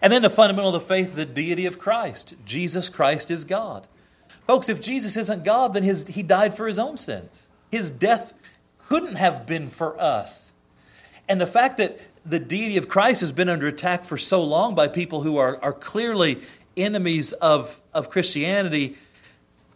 And 0.00 0.12
then 0.12 0.22
the 0.22 0.30
fundamental 0.30 0.72
of 0.72 0.80
the 0.80 0.86
faith, 0.86 1.16
the 1.16 1.26
deity 1.26 1.66
of 1.66 1.80
Christ. 1.80 2.34
Jesus 2.44 2.88
Christ 2.88 3.32
is 3.32 3.44
God. 3.44 3.88
Folks, 4.46 4.68
if 4.68 4.80
Jesus 4.80 5.16
isn't 5.16 5.42
God, 5.42 5.74
then 5.74 5.82
his, 5.82 6.06
he 6.06 6.22
died 6.22 6.54
for 6.54 6.68
his 6.68 6.78
own 6.78 6.96
sins. 6.96 7.48
His 7.72 7.90
death 7.90 8.34
couldn't 8.88 9.16
have 9.16 9.46
been 9.46 9.68
for 9.68 10.00
us. 10.00 10.52
And 11.28 11.40
the 11.40 11.46
fact 11.48 11.78
that 11.78 11.98
the 12.28 12.38
deity 12.38 12.76
of 12.76 12.88
Christ 12.88 13.20
has 13.20 13.32
been 13.32 13.48
under 13.48 13.66
attack 13.66 14.04
for 14.04 14.18
so 14.18 14.42
long 14.42 14.74
by 14.74 14.88
people 14.88 15.22
who 15.22 15.38
are, 15.38 15.58
are 15.62 15.72
clearly 15.72 16.42
enemies 16.76 17.32
of, 17.32 17.80
of 17.94 18.10
Christianity. 18.10 18.96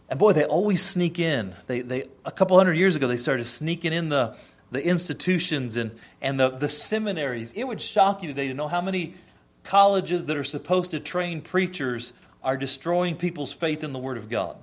And 0.09 0.19
boy, 0.19 0.33
they 0.33 0.45
always 0.45 0.85
sneak 0.85 1.19
in. 1.19 1.55
They, 1.67 1.81
they, 1.81 2.05
a 2.25 2.31
couple 2.31 2.57
hundred 2.57 2.73
years 2.73 2.95
ago, 2.95 3.07
they 3.07 3.17
started 3.17 3.45
sneaking 3.45 3.91
in 3.91 4.09
the, 4.09 4.35
the 4.71 4.85
institutions 4.85 5.77
and, 5.77 5.97
and 6.21 6.39
the, 6.39 6.49
the 6.49 6.69
seminaries. 6.69 7.51
It 7.53 7.63
would 7.63 7.81
shock 7.81 8.21
you 8.21 8.27
today 8.27 8.47
to 8.47 8.53
know 8.53 8.67
how 8.67 8.81
many 8.81 9.15
colleges 9.63 10.25
that 10.25 10.37
are 10.37 10.43
supposed 10.43 10.91
to 10.91 10.99
train 10.99 11.41
preachers 11.41 12.13
are 12.43 12.57
destroying 12.57 13.15
people's 13.15 13.53
faith 13.53 13.83
in 13.83 13.93
the 13.93 13.99
Word 13.99 14.17
of 14.17 14.29
God. 14.29 14.57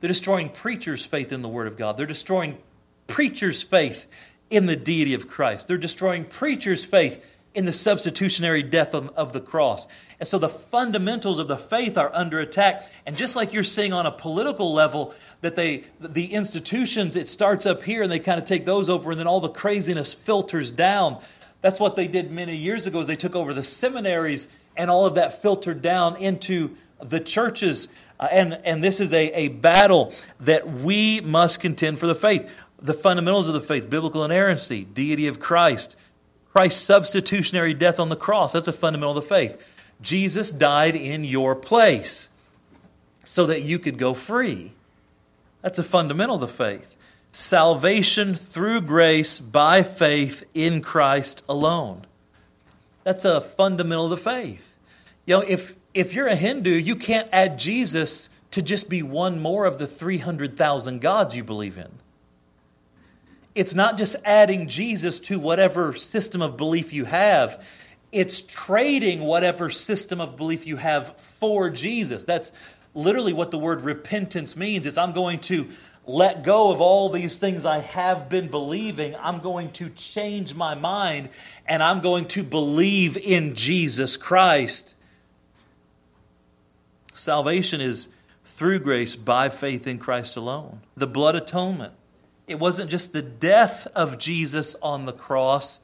They're 0.00 0.08
destroying 0.08 0.48
preachers' 0.48 1.04
faith 1.04 1.32
in 1.32 1.42
the 1.42 1.48
Word 1.48 1.66
of 1.66 1.76
God. 1.76 1.96
They're 1.96 2.06
destroying 2.06 2.58
preachers' 3.06 3.62
faith 3.62 4.06
in 4.50 4.66
the 4.66 4.76
deity 4.76 5.14
of 5.14 5.28
Christ. 5.28 5.68
They're 5.68 5.78
destroying 5.78 6.24
preachers' 6.24 6.84
faith 6.84 7.24
in 7.54 7.64
the 7.64 7.72
substitutionary 7.72 8.62
death 8.62 8.94
of, 8.94 9.08
of, 9.10 9.32
the 9.32 9.40
cross. 9.40 9.88
And 10.20 10.28
so 10.28 10.38
the 10.38 10.48
fundamentals 10.48 11.40
of 11.40 11.48
the 11.48 11.56
faith 11.56 11.98
are 11.98 12.10
under 12.14 12.38
attack. 12.38 12.88
And 13.06 13.16
just 13.16 13.34
like 13.34 13.52
you're 13.52 13.64
seeing 13.64 13.92
on 13.92 14.06
a 14.06 14.12
political 14.12 14.72
level, 14.72 15.14
that 15.40 15.56
they 15.56 15.84
the 15.98 16.32
institutions, 16.32 17.16
it 17.16 17.26
starts 17.26 17.66
up 17.66 17.82
here 17.82 18.02
and 18.02 18.12
they 18.12 18.20
kind 18.20 18.38
of 18.38 18.44
take 18.44 18.66
those 18.66 18.88
over, 18.88 19.10
and 19.10 19.18
then 19.18 19.26
all 19.26 19.40
the 19.40 19.48
craziness 19.48 20.14
filters 20.14 20.70
down. 20.70 21.20
That's 21.60 21.80
what 21.80 21.96
they 21.96 22.06
did 22.06 22.30
many 22.30 22.56
years 22.56 22.86
ago, 22.86 23.00
is 23.00 23.06
they 23.06 23.16
took 23.16 23.34
over 23.34 23.52
the 23.52 23.64
seminaries 23.64 24.52
and 24.76 24.90
all 24.90 25.04
of 25.04 25.16
that 25.16 25.42
filtered 25.42 25.82
down 25.82 26.16
into 26.16 26.76
the 27.02 27.20
churches. 27.20 27.88
Uh, 28.18 28.28
and, 28.30 28.60
and 28.64 28.84
this 28.84 29.00
is 29.00 29.12
a, 29.12 29.28
a 29.32 29.48
battle 29.48 30.12
that 30.38 30.68
we 30.68 31.20
must 31.20 31.60
contend 31.60 31.98
for 31.98 32.06
the 32.06 32.14
faith. 32.14 32.50
The 32.82 32.94
fundamentals 32.94 33.48
of 33.48 33.54
the 33.54 33.60
faith, 33.60 33.90
biblical 33.90 34.24
inerrancy, 34.24 34.84
deity 34.84 35.26
of 35.26 35.38
Christ, 35.38 35.96
Christ's 36.54 36.82
substitutionary 36.82 37.74
death 37.74 38.00
on 38.00 38.08
the 38.08 38.16
cross. 38.16 38.52
That's 38.52 38.68
a 38.68 38.72
fundamental 38.72 39.16
of 39.16 39.22
the 39.22 39.28
faith. 39.28 39.76
Jesus 40.00 40.52
died 40.52 40.96
in 40.96 41.24
your 41.24 41.54
place 41.54 42.28
so 43.22 43.46
that 43.46 43.62
you 43.62 43.78
could 43.78 43.98
go 43.98 44.14
free. 44.14 44.72
That's 45.62 45.78
a 45.78 45.84
fundamental 45.84 46.36
of 46.36 46.40
the 46.40 46.48
faith 46.48 46.96
salvation 47.32 48.34
through 48.34 48.80
grace 48.80 49.38
by 49.38 49.82
faith 49.82 50.42
in 50.52 50.82
Christ 50.82 51.44
alone. 51.48 52.04
That's 53.04 53.24
a 53.24 53.40
fundamental 53.40 54.06
of 54.06 54.10
the 54.10 54.16
faith. 54.16 54.76
You 55.26 55.36
know, 55.36 55.44
if, 55.46 55.76
if 55.94 56.14
you're 56.14 56.26
a 56.26 56.34
Hindu, 56.34 56.70
you 56.70 56.96
can't 56.96 57.28
add 57.32 57.58
Jesus 57.58 58.28
to 58.50 58.62
just 58.62 58.90
be 58.90 59.02
one 59.02 59.40
more 59.40 59.64
of 59.64 59.78
the 59.78 59.86
300,000 59.86 61.00
gods 61.00 61.36
you 61.36 61.44
believe 61.44 61.78
in. 61.78 61.90
It's 63.54 63.74
not 63.74 63.98
just 63.98 64.16
adding 64.24 64.68
Jesus 64.68 65.20
to 65.20 65.38
whatever 65.38 65.92
system 65.94 66.40
of 66.40 66.56
belief 66.56 66.92
you 66.92 67.04
have. 67.04 67.64
It's 68.12 68.42
trading 68.42 69.20
whatever 69.20 69.70
system 69.70 70.20
of 70.20 70.36
belief 70.36 70.66
you 70.66 70.76
have 70.76 71.18
for 71.18 71.70
Jesus. 71.70 72.24
That's 72.24 72.52
literally 72.94 73.32
what 73.32 73.50
the 73.50 73.58
word 73.58 73.82
repentance 73.82 74.56
means. 74.56 74.86
It's 74.86 74.98
I'm 74.98 75.12
going 75.12 75.40
to 75.40 75.68
let 76.06 76.42
go 76.42 76.72
of 76.72 76.80
all 76.80 77.10
these 77.10 77.38
things 77.38 77.64
I 77.64 77.78
have 77.78 78.28
been 78.28 78.48
believing. 78.48 79.14
I'm 79.20 79.38
going 79.38 79.70
to 79.72 79.90
change 79.90 80.54
my 80.54 80.74
mind 80.74 81.28
and 81.66 81.82
I'm 81.82 82.00
going 82.00 82.26
to 82.28 82.42
believe 82.42 83.16
in 83.16 83.54
Jesus 83.54 84.16
Christ. 84.16 84.94
Salvation 87.14 87.80
is 87.80 88.08
through 88.44 88.80
grace 88.80 89.14
by 89.14 89.48
faith 89.48 89.86
in 89.86 89.98
Christ 89.98 90.36
alone. 90.36 90.80
The 90.96 91.06
blood 91.06 91.36
atonement. 91.36 91.92
It 92.50 92.58
wasn't 92.58 92.90
just 92.90 93.12
the 93.12 93.22
death 93.22 93.86
of 93.94 94.18
Jesus 94.18 94.74
on 94.82 95.06
the 95.06 95.12
cross 95.12 95.78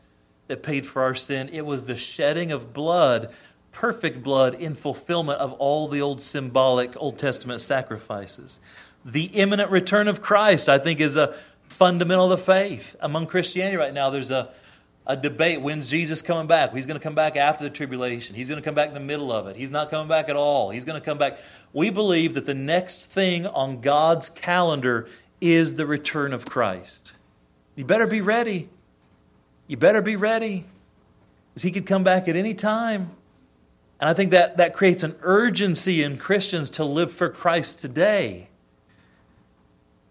that 0.48 0.64
paid 0.64 0.84
for 0.84 1.00
our 1.00 1.14
sin, 1.14 1.48
it 1.52 1.64
was 1.64 1.84
the 1.84 1.96
shedding 1.96 2.50
of 2.50 2.72
blood, 2.72 3.32
perfect 3.70 4.20
blood, 4.24 4.54
in 4.54 4.74
fulfillment 4.74 5.38
of 5.38 5.52
all 5.54 5.86
the 5.86 6.00
old 6.00 6.20
symbolic 6.20 7.00
Old 7.00 7.18
Testament 7.18 7.60
sacrifices. 7.60 8.58
The 9.04 9.26
imminent 9.26 9.70
return 9.70 10.08
of 10.08 10.20
Christ, 10.20 10.68
I 10.68 10.78
think, 10.78 10.98
is 10.98 11.16
a 11.16 11.36
fundamental 11.68 12.32
of 12.32 12.38
the 12.38 12.44
faith. 12.44 12.96
Among 12.98 13.28
Christianity 13.28 13.76
right 13.76 13.94
now, 13.94 14.10
there's 14.10 14.32
a, 14.32 14.50
a 15.06 15.16
debate 15.16 15.60
when's 15.60 15.88
Jesus 15.88 16.20
coming 16.20 16.48
back? 16.48 16.74
He's 16.74 16.88
going 16.88 16.98
to 16.98 17.02
come 17.02 17.14
back 17.14 17.36
after 17.36 17.62
the 17.62 17.70
tribulation. 17.70 18.34
He's 18.34 18.48
going 18.48 18.60
to 18.60 18.64
come 18.64 18.74
back 18.74 18.88
in 18.88 18.94
the 18.94 19.00
middle 19.00 19.30
of 19.30 19.46
it. 19.46 19.54
He's 19.54 19.70
not 19.70 19.88
coming 19.88 20.08
back 20.08 20.28
at 20.28 20.34
all. 20.34 20.70
He's 20.70 20.84
going 20.84 21.00
to 21.00 21.04
come 21.04 21.18
back. 21.18 21.38
We 21.72 21.90
believe 21.90 22.34
that 22.34 22.44
the 22.44 22.54
next 22.54 23.06
thing 23.06 23.46
on 23.46 23.80
God's 23.80 24.30
calendar 24.30 25.08
is 25.40 25.76
the 25.76 25.86
return 25.86 26.32
of 26.32 26.46
Christ. 26.46 27.14
You 27.74 27.84
better 27.84 28.06
be 28.06 28.20
ready. 28.20 28.68
You 29.66 29.76
better 29.76 30.02
be 30.02 30.16
ready. 30.16 30.64
Because 31.50 31.62
he 31.62 31.70
could 31.70 31.86
come 31.86 32.04
back 32.04 32.28
at 32.28 32.36
any 32.36 32.54
time. 32.54 33.10
And 34.00 34.10
I 34.10 34.14
think 34.14 34.30
that, 34.30 34.56
that 34.58 34.74
creates 34.74 35.02
an 35.02 35.16
urgency 35.22 36.02
in 36.02 36.18
Christians 36.18 36.70
to 36.70 36.84
live 36.84 37.12
for 37.12 37.28
Christ 37.28 37.78
today. 37.78 38.48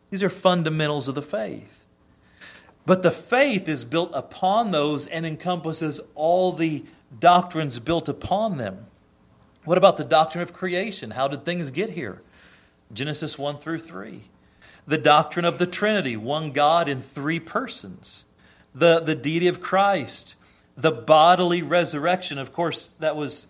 These 0.10 0.24
are 0.24 0.30
fundamentals 0.30 1.08
of 1.08 1.16
the 1.16 1.22
faith. 1.22 1.84
But 2.86 3.02
the 3.02 3.12
faith 3.12 3.68
is 3.68 3.84
built 3.84 4.12
upon 4.14 4.72
those 4.72 5.08
and 5.08 5.26
encompasses 5.26 6.00
all 6.14 6.52
the 6.52 6.86
doctrines 7.20 7.80
built 7.80 8.08
upon 8.08 8.58
them. 8.58 8.86
What 9.64 9.78
about 9.78 9.98
the 9.98 10.04
doctrine 10.04 10.44
of 10.44 10.54
creation? 10.54 11.12
How 11.12 11.28
did 11.28 11.44
things 11.44 11.72
get 11.72 11.92
here? 11.92 12.22
Genesis 12.94 13.38
1 13.38 13.58
through 13.58 13.80
3. 13.80 14.24
The 14.88 14.98
doctrine 14.98 15.46
of 15.46 15.58
the 15.58 15.66
Trinity, 15.66 16.16
one 16.16 16.52
God 16.52 16.88
in 16.88 17.02
three 17.02 17.40
persons. 17.40 18.24
The, 18.74 19.00
the 19.00 19.16
deity 19.16 19.48
of 19.48 19.62
Christ. 19.62 20.36
The 20.78 20.92
bodily 20.92 21.62
resurrection. 21.62 22.38
Of 22.38 22.54
course, 22.54 22.88
that 23.00 23.16
was 23.16 23.48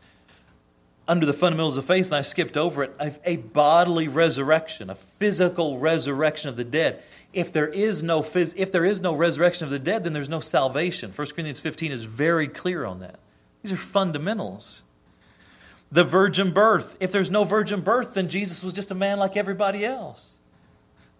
under 1.07 1.25
the 1.25 1.33
fundamentals 1.33 1.77
of 1.77 1.85
faith, 1.85 2.07
and 2.07 2.15
I 2.15 2.21
skipped 2.21 2.57
over 2.57 2.83
it, 2.83 2.95
a, 2.99 3.13
a, 3.25 3.37
bodily 3.37 4.07
resurrection, 4.07 4.89
a 4.89 4.95
physical 4.95 5.77
resurrection 5.77 6.49
of 6.49 6.57
the 6.57 6.63
dead. 6.63 7.03
If 7.31 7.51
there 7.51 7.67
is 7.67 8.01
no 8.01 8.21
phys- 8.21 8.53
if 8.55 8.71
there 8.71 8.85
is 8.85 9.01
no 9.01 9.13
resurrection 9.13 9.65
of 9.65 9.71
the 9.71 9.79
dead, 9.79 10.03
then 10.03 10.13
there's 10.13 10.29
no 10.29 10.39
salvation. 10.39 11.11
1 11.11 11.27
Corinthians 11.27 11.59
15 11.59 11.91
is 11.91 12.05
very 12.05 12.47
clear 12.47 12.85
on 12.85 12.99
that. 12.99 13.19
These 13.61 13.71
are 13.71 13.77
fundamentals. 13.77 14.83
The 15.91 16.03
virgin 16.03 16.51
birth. 16.51 16.97
If 16.99 17.11
there's 17.11 17.29
no 17.29 17.43
virgin 17.43 17.81
birth, 17.81 18.15
then 18.15 18.27
Jesus 18.27 18.63
was 18.63 18.73
just 18.73 18.89
a 18.89 18.95
man 18.95 19.19
like 19.19 19.37
everybody 19.37 19.85
else. 19.85 20.37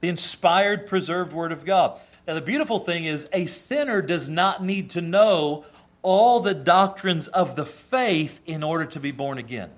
The 0.06 0.10
inspired, 0.10 0.86
preserved 0.86 1.34
Word 1.34 1.52
of 1.52 1.66
God. 1.66 2.00
Now, 2.28 2.36
the 2.36 2.42
beautiful 2.42 2.78
thing 2.78 3.06
is, 3.06 3.28
a 3.34 3.48
sinner 3.48 4.04
does 4.04 4.30
not 4.30 4.64
need 4.64 4.92
to 4.92 5.02
know 5.02 5.66
all 6.04 6.42
the 6.42 6.54
doctrines 6.54 7.28
of 7.28 7.56
the 7.56 7.66
faith 7.66 8.40
in 8.46 8.62
order 8.62 8.86
to 8.86 9.00
be 9.00 9.10
born 9.10 9.40
again. 9.40 9.72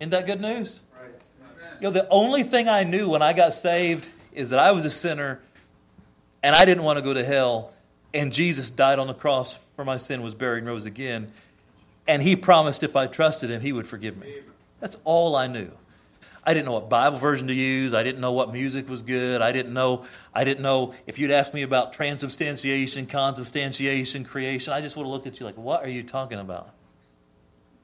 Isn't 0.00 0.10
that 0.10 0.26
good 0.26 0.42
news? 0.42 0.82
Right. 1.00 1.12
You 1.80 1.84
know, 1.84 1.92
the 1.92 2.06
only 2.10 2.42
thing 2.42 2.68
I 2.68 2.84
knew 2.84 3.08
when 3.08 3.22
I 3.22 3.32
got 3.32 3.54
saved 3.54 4.06
is 4.34 4.50
that 4.50 4.58
I 4.58 4.72
was 4.72 4.84
a 4.84 4.90
sinner 4.90 5.40
and 6.42 6.54
I 6.54 6.66
didn't 6.66 6.84
want 6.84 6.98
to 6.98 7.02
go 7.02 7.14
to 7.14 7.24
hell, 7.24 7.72
and 8.12 8.34
Jesus 8.34 8.68
died 8.68 8.98
on 8.98 9.06
the 9.06 9.14
cross 9.14 9.54
for 9.54 9.82
my 9.86 9.96
sin, 9.96 10.20
was 10.20 10.34
buried, 10.34 10.58
and 10.58 10.66
rose 10.66 10.84
again. 10.84 11.32
And 12.06 12.22
he 12.22 12.36
promised 12.36 12.82
if 12.82 12.96
I 12.96 13.06
trusted 13.06 13.50
him, 13.50 13.62
he 13.62 13.72
would 13.72 13.86
forgive 13.86 14.18
me. 14.18 14.40
That's 14.78 14.98
all 15.04 15.34
I 15.34 15.46
knew. 15.46 15.70
I 16.44 16.54
didn't 16.54 16.66
know 16.66 16.72
what 16.72 16.88
Bible 16.88 17.18
version 17.18 17.46
to 17.46 17.54
use. 17.54 17.94
I 17.94 18.02
didn't 18.02 18.20
know 18.20 18.32
what 18.32 18.52
music 18.52 18.88
was 18.88 19.02
good. 19.02 19.40
I 19.40 19.52
didn't 19.52 19.72
know. 19.72 20.04
I 20.34 20.42
didn't 20.42 20.62
know 20.62 20.92
if 21.06 21.18
you'd 21.18 21.30
asked 21.30 21.54
me 21.54 21.62
about 21.62 21.92
transubstantiation, 21.92 23.06
consubstantiation, 23.06 24.24
creation. 24.24 24.72
I 24.72 24.80
just 24.80 24.96
would 24.96 25.04
have 25.04 25.12
looked 25.12 25.26
at 25.26 25.38
you 25.38 25.46
like, 25.46 25.56
"What 25.56 25.84
are 25.84 25.90
you 25.90 26.02
talking 26.02 26.40
about?" 26.40 26.70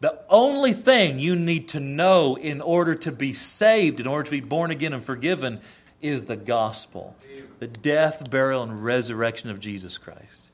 The 0.00 0.18
only 0.28 0.72
thing 0.72 1.18
you 1.18 1.36
need 1.36 1.68
to 1.68 1.80
know 1.80 2.36
in 2.36 2.60
order 2.60 2.94
to 2.96 3.12
be 3.12 3.32
saved, 3.32 4.00
in 4.00 4.06
order 4.06 4.24
to 4.24 4.30
be 4.30 4.40
born 4.40 4.70
again 4.70 4.92
and 4.92 5.04
forgiven, 5.04 5.60
is 6.00 6.24
the 6.24 6.36
gospel, 6.36 7.16
the 7.58 7.66
death, 7.66 8.30
burial, 8.30 8.62
and 8.62 8.84
resurrection 8.84 9.50
of 9.50 9.58
Jesus 9.60 9.98
Christ. 9.98 10.46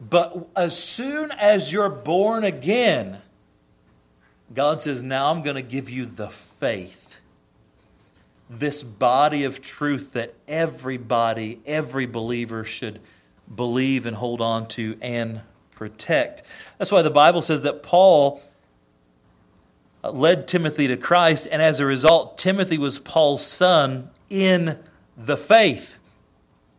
But 0.00 0.48
as 0.56 0.78
soon 0.78 1.30
as 1.32 1.72
you're 1.72 1.90
born 1.90 2.42
again, 2.44 3.20
God 4.52 4.82
says, 4.82 5.02
Now 5.02 5.30
I'm 5.30 5.42
going 5.42 5.56
to 5.56 5.62
give 5.62 5.88
you 5.88 6.04
the 6.04 6.28
faith, 6.28 7.20
this 8.48 8.82
body 8.82 9.44
of 9.44 9.60
truth 9.60 10.12
that 10.14 10.34
everybody, 10.48 11.60
every 11.66 12.06
believer 12.06 12.64
should 12.64 13.00
believe 13.54 14.06
and 14.06 14.16
hold 14.16 14.40
on 14.40 14.66
to 14.68 14.96
and 15.00 15.42
protect. 15.70 16.42
That's 16.78 16.90
why 16.90 17.02
the 17.02 17.10
Bible 17.10 17.42
says 17.42 17.62
that 17.62 17.82
Paul 17.82 18.42
uh, 20.02 20.10
led 20.10 20.48
Timothy 20.48 20.88
to 20.88 20.96
Christ, 20.96 21.46
and 21.50 21.62
as 21.62 21.78
a 21.78 21.86
result, 21.86 22.38
Timothy 22.38 22.78
was 22.78 22.98
Paul's 22.98 23.46
son 23.46 24.10
in 24.28 24.78
the 25.16 25.36
faith. 25.36 25.98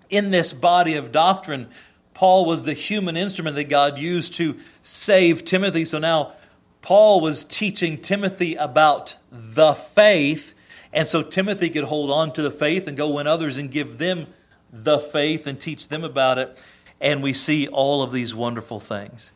In 0.09 0.31
this 0.31 0.51
body 0.51 0.95
of 0.95 1.11
doctrine, 1.11 1.69
Paul 2.13 2.45
was 2.45 2.63
the 2.63 2.73
human 2.73 3.15
instrument 3.15 3.55
that 3.55 3.69
God 3.69 3.97
used 3.97 4.33
to 4.35 4.57
save 4.83 5.45
Timothy. 5.45 5.85
So 5.85 5.97
now 5.97 6.33
Paul 6.81 7.21
was 7.21 7.43
teaching 7.43 7.99
Timothy 7.99 8.55
about 8.55 9.15
the 9.31 9.73
faith, 9.73 10.53
and 10.91 11.07
so 11.07 11.21
Timothy 11.21 11.69
could 11.69 11.85
hold 11.85 12.09
on 12.09 12.33
to 12.33 12.41
the 12.41 12.51
faith 12.51 12.87
and 12.87 12.97
go 12.97 13.15
win 13.15 13.27
others 13.27 13.57
and 13.57 13.69
give 13.69 13.97
them 13.97 14.27
the 14.71 14.99
faith 14.99 15.47
and 15.47 15.59
teach 15.59 15.89
them 15.89 16.03
about 16.03 16.37
it. 16.37 16.57
And 16.99 17.21
we 17.23 17.33
see 17.33 17.67
all 17.67 18.03
of 18.03 18.11
these 18.11 18.33
wonderful 18.33 18.79
things. 18.79 19.31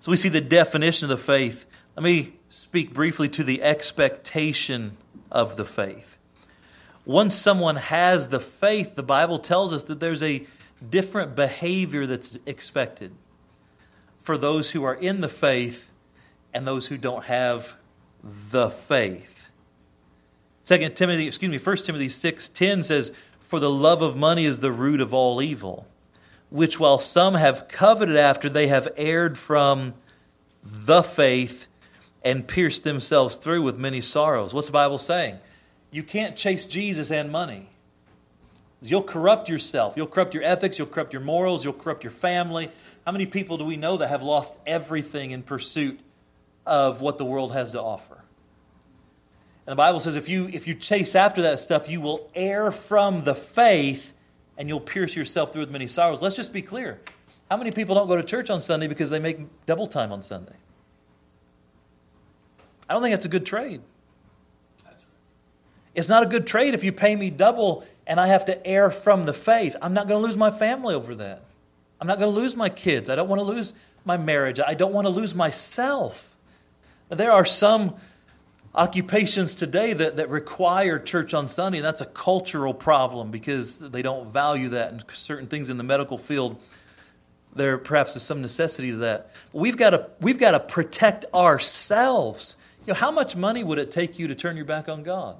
So 0.00 0.10
we 0.10 0.16
see 0.16 0.28
the 0.28 0.40
definition 0.40 1.06
of 1.06 1.18
the 1.18 1.24
faith. 1.24 1.66
Let 1.96 2.04
me 2.04 2.34
speak 2.50 2.92
briefly 2.92 3.28
to 3.30 3.44
the 3.44 3.62
expectation 3.62 4.96
of 5.30 5.56
the 5.56 5.64
faith. 5.64 6.18
Once 7.04 7.36
someone 7.36 7.76
has 7.76 8.28
the 8.28 8.40
faith, 8.40 8.96
the 8.96 9.02
Bible 9.02 9.38
tells 9.38 9.72
us 9.72 9.84
that 9.84 10.00
there's 10.00 10.22
a 10.22 10.46
different 10.88 11.34
behavior 11.34 12.06
that's 12.06 12.38
expected 12.46 13.12
for 14.18 14.36
those 14.36 14.72
who 14.72 14.84
are 14.84 14.94
in 14.94 15.20
the 15.20 15.28
faith 15.28 15.90
and 16.52 16.66
those 16.66 16.86
who 16.86 16.96
don't 16.96 17.24
have 17.24 17.76
the 18.22 18.70
faith. 18.70 19.50
Second 20.62 20.96
Timothy, 20.96 21.26
excuse 21.26 21.50
me, 21.50 21.58
1 21.58 21.86
Timothy 21.86 22.08
6:10 22.08 22.82
says, 22.82 23.12
"For 23.40 23.60
the 23.60 23.70
love 23.70 24.02
of 24.02 24.16
money 24.16 24.44
is 24.44 24.58
the 24.58 24.72
root 24.72 25.00
of 25.00 25.14
all 25.14 25.40
evil, 25.40 25.86
which 26.50 26.80
while 26.80 26.98
some 26.98 27.34
have 27.34 27.68
coveted 27.68 28.16
after, 28.16 28.48
they 28.48 28.66
have 28.66 28.88
erred 28.96 29.38
from 29.38 29.94
the 30.64 31.02
faith 31.02 31.68
and 32.24 32.48
pierced 32.48 32.82
themselves 32.82 33.36
through 33.36 33.62
with 33.62 33.78
many 33.78 34.00
sorrows." 34.00 34.52
What's 34.52 34.66
the 34.66 34.72
Bible 34.72 34.98
saying? 34.98 35.38
You 35.92 36.02
can't 36.02 36.36
chase 36.36 36.66
Jesus 36.66 37.12
and 37.12 37.30
money. 37.30 37.70
You'll 38.82 39.02
corrupt 39.02 39.48
yourself. 39.48 39.94
You'll 39.96 40.06
corrupt 40.06 40.34
your 40.34 40.42
ethics. 40.42 40.78
You'll 40.78 40.88
corrupt 40.88 41.12
your 41.12 41.22
morals. 41.22 41.64
You'll 41.64 41.72
corrupt 41.72 42.04
your 42.04 42.10
family. 42.10 42.70
How 43.04 43.12
many 43.12 43.26
people 43.26 43.56
do 43.56 43.64
we 43.64 43.76
know 43.76 43.96
that 43.96 44.08
have 44.08 44.22
lost 44.22 44.58
everything 44.66 45.30
in 45.30 45.42
pursuit 45.42 46.00
of 46.66 47.00
what 47.00 47.18
the 47.18 47.24
world 47.24 47.52
has 47.52 47.72
to 47.72 47.80
offer. 47.80 48.24
And 49.66 49.72
the 49.72 49.76
Bible 49.76 50.00
says 50.00 50.16
if 50.16 50.28
you, 50.28 50.48
if 50.48 50.66
you 50.66 50.74
chase 50.74 51.14
after 51.14 51.42
that 51.42 51.60
stuff, 51.60 51.90
you 51.90 52.00
will 52.00 52.30
err 52.34 52.70
from 52.70 53.24
the 53.24 53.34
faith 53.34 54.12
and 54.58 54.68
you'll 54.68 54.80
pierce 54.80 55.16
yourself 55.16 55.52
through 55.52 55.62
with 55.62 55.70
many 55.70 55.88
sorrows. 55.88 56.22
Let's 56.22 56.36
just 56.36 56.52
be 56.52 56.62
clear. 56.62 57.00
How 57.50 57.56
many 57.56 57.70
people 57.70 57.94
don't 57.94 58.08
go 58.08 58.16
to 58.16 58.22
church 58.22 58.50
on 58.50 58.60
Sunday 58.60 58.86
because 58.86 59.10
they 59.10 59.18
make 59.18 59.38
double 59.66 59.86
time 59.86 60.12
on 60.12 60.22
Sunday? 60.22 60.54
I 62.88 62.94
don't 62.94 63.02
think 63.02 63.12
that's 63.12 63.26
a 63.26 63.30
good 63.30 63.46
trade. 63.46 63.82
It's 65.94 66.08
not 66.08 66.22
a 66.22 66.26
good 66.26 66.46
trade 66.46 66.74
if 66.74 66.84
you 66.84 66.92
pay 66.92 67.16
me 67.16 67.30
double 67.30 67.84
and 68.06 68.20
I 68.20 68.28
have 68.28 68.44
to 68.46 68.66
err 68.66 68.90
from 68.90 69.26
the 69.26 69.32
faith. 69.32 69.74
I'm 69.82 69.94
not 69.94 70.06
going 70.06 70.20
to 70.20 70.26
lose 70.26 70.36
my 70.36 70.50
family 70.50 70.94
over 70.94 71.14
that. 71.16 71.42
I'm 72.00 72.06
not 72.06 72.18
going 72.18 72.32
to 72.32 72.40
lose 72.40 72.54
my 72.54 72.68
kids. 72.68 73.10
I 73.10 73.16
don't 73.16 73.28
want 73.28 73.40
to 73.40 73.44
lose 73.44 73.72
my 74.04 74.16
marriage. 74.16 74.60
I 74.64 74.74
don't 74.74 74.92
want 74.92 75.06
to 75.06 75.10
lose 75.10 75.34
myself. 75.34 76.35
There 77.08 77.30
are 77.30 77.44
some 77.44 77.94
occupations 78.74 79.54
today 79.54 79.92
that, 79.92 80.16
that 80.16 80.28
require 80.28 80.98
church 80.98 81.34
on 81.34 81.48
Sunday, 81.48 81.78
and 81.78 81.84
that's 81.84 82.02
a 82.02 82.06
cultural 82.06 82.74
problem 82.74 83.30
because 83.30 83.78
they 83.78 84.02
don't 84.02 84.30
value 84.32 84.70
that. 84.70 84.92
And 84.92 85.04
certain 85.12 85.46
things 85.46 85.70
in 85.70 85.78
the 85.78 85.84
medical 85.84 86.18
field, 86.18 86.60
there 87.54 87.78
perhaps 87.78 88.16
is 88.16 88.22
some 88.22 88.42
necessity 88.42 88.90
to 88.90 88.96
that. 88.98 89.30
We've 89.52 89.76
got 89.76 89.90
to, 89.90 90.10
we've 90.20 90.38
got 90.38 90.50
to 90.52 90.60
protect 90.60 91.24
ourselves. 91.32 92.56
You 92.86 92.92
know, 92.92 92.98
how 92.98 93.10
much 93.10 93.36
money 93.36 93.64
would 93.64 93.78
it 93.78 93.90
take 93.90 94.18
you 94.18 94.28
to 94.28 94.34
turn 94.34 94.56
your 94.56 94.66
back 94.66 94.88
on 94.88 95.02
God? 95.02 95.36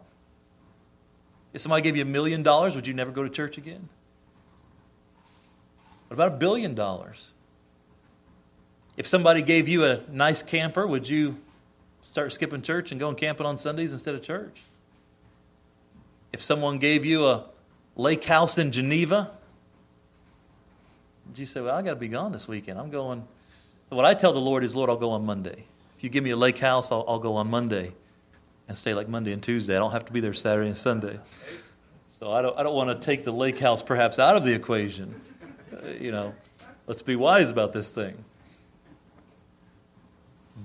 If 1.52 1.61
somebody 1.61 1.83
gave 1.83 1.96
you 1.96 2.02
a 2.02 2.07
million 2.07 2.42
dollars, 2.42 2.74
would 2.74 2.87
you 2.87 2.94
never 2.94 3.11
go 3.11 3.22
to 3.22 3.29
church 3.31 3.59
again? 3.59 3.88
What 6.09 6.14
about 6.14 6.33
a 6.35 6.37
billion 6.37 6.74
dollars? 6.74 7.33
If 8.96 9.07
somebody 9.07 9.42
gave 9.42 9.68
you 9.68 9.85
a 9.85 10.00
nice 10.09 10.42
camper, 10.42 10.87
would 10.87 11.09
you 11.09 11.37
start 12.07 12.33
skipping 12.33 12.62
church 12.62 12.92
and 12.92 13.01
going 13.01 13.16
camping 13.16 13.47
on 13.47 13.59
Sundays 13.59 13.92
instead 13.92 14.14
of 14.14 14.23
church? 14.23 14.62
If 16.33 16.42
someone 16.42 16.79
gave 16.79 17.05
you 17.05 17.27
a 17.27 17.45
lake 17.97 18.25
house 18.25 18.59
in 18.59 18.73
Geneva, 18.73 19.33
you 21.35 21.47
say, 21.47 21.61
Well, 21.61 21.75
I 21.75 21.83
got 21.83 21.90
to 21.90 21.97
be 21.97 22.09
gone 22.09 22.33
this 22.33 22.47
weekend? 22.47 22.79
I'm 22.79 22.90
going. 22.90 23.27
So, 23.90 23.97
what 23.97 24.05
I 24.05 24.14
tell 24.14 24.33
the 24.33 24.40
Lord 24.40 24.64
is, 24.64 24.75
Lord, 24.75 24.88
I'll 24.88 24.97
go 24.97 25.11
on 25.11 25.27
Monday. 25.27 25.64
If 25.97 26.05
you 26.05 26.11
give 26.11 26.23
me 26.23 26.31
a 26.31 26.37
lake 26.37 26.59
house, 26.59 26.92
I'll, 26.92 27.05
I'll 27.09 27.19
go 27.19 27.37
on 27.37 27.51
Monday 27.51 27.92
and 28.69 28.77
stay 28.77 28.95
like 28.95 29.09
Monday 29.09 29.33
and 29.33 29.42
Tuesday. 29.42 29.77
I 29.77 29.79
don't 29.79 29.92
have 29.92 30.05
to 30.07 30.12
be 30.12 30.21
there 30.21 30.33
Saturday 30.33 30.69
and 30.69 30.79
Sunday. 30.79 31.19
So, 32.09 32.33
I 32.33 32.40
don't, 32.40 32.57
I 32.59 32.62
don't 32.62 32.75
want 32.75 32.88
to 32.88 33.05
take 33.05 33.25
the 33.25 33.33
lake 33.33 33.59
house 33.59 33.83
perhaps 33.83 34.19
out 34.19 34.37
of 34.37 34.45
the 34.45 34.55
equation. 34.55 35.21
Uh, 35.73 35.88
you 36.01 36.12
know, 36.12 36.35
let's 36.87 37.03
be 37.03 37.16
wise 37.16 37.51
about 37.51 37.73
this 37.73 37.90
thing. 37.90 38.25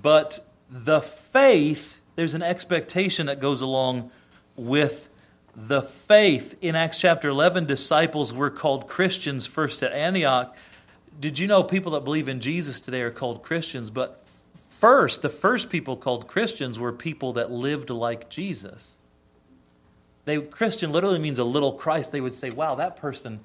But 0.00 0.40
the 0.72 1.02
faith, 1.02 2.00
there's 2.16 2.32
an 2.32 2.42
expectation 2.42 3.26
that 3.26 3.40
goes 3.40 3.60
along 3.60 4.10
with 4.56 5.10
the 5.54 5.82
faith. 5.82 6.56
In 6.62 6.74
Acts 6.74 6.96
chapter 6.96 7.28
11, 7.28 7.66
disciples 7.66 8.32
were 8.32 8.48
called 8.48 8.88
Christians 8.88 9.46
first 9.46 9.82
at 9.82 9.92
Antioch. 9.92 10.56
Did 11.20 11.38
you 11.38 11.46
know 11.46 11.62
people 11.62 11.92
that 11.92 12.04
believe 12.04 12.26
in 12.26 12.40
Jesus 12.40 12.80
today 12.80 13.02
are 13.02 13.10
called 13.10 13.42
Christians? 13.42 13.90
But 13.90 14.26
first, 14.68 15.20
the 15.20 15.28
first 15.28 15.68
people 15.68 15.94
called 15.94 16.26
Christians 16.26 16.78
were 16.78 16.92
people 16.92 17.34
that 17.34 17.50
lived 17.50 17.90
like 17.90 18.30
Jesus. 18.30 18.96
They, 20.24 20.40
Christian 20.40 20.90
literally 20.90 21.18
means 21.18 21.38
a 21.38 21.44
little 21.44 21.72
Christ. 21.72 22.12
They 22.12 22.20
would 22.22 22.34
say, 22.34 22.48
wow, 22.48 22.76
that 22.76 22.96
person 22.96 23.40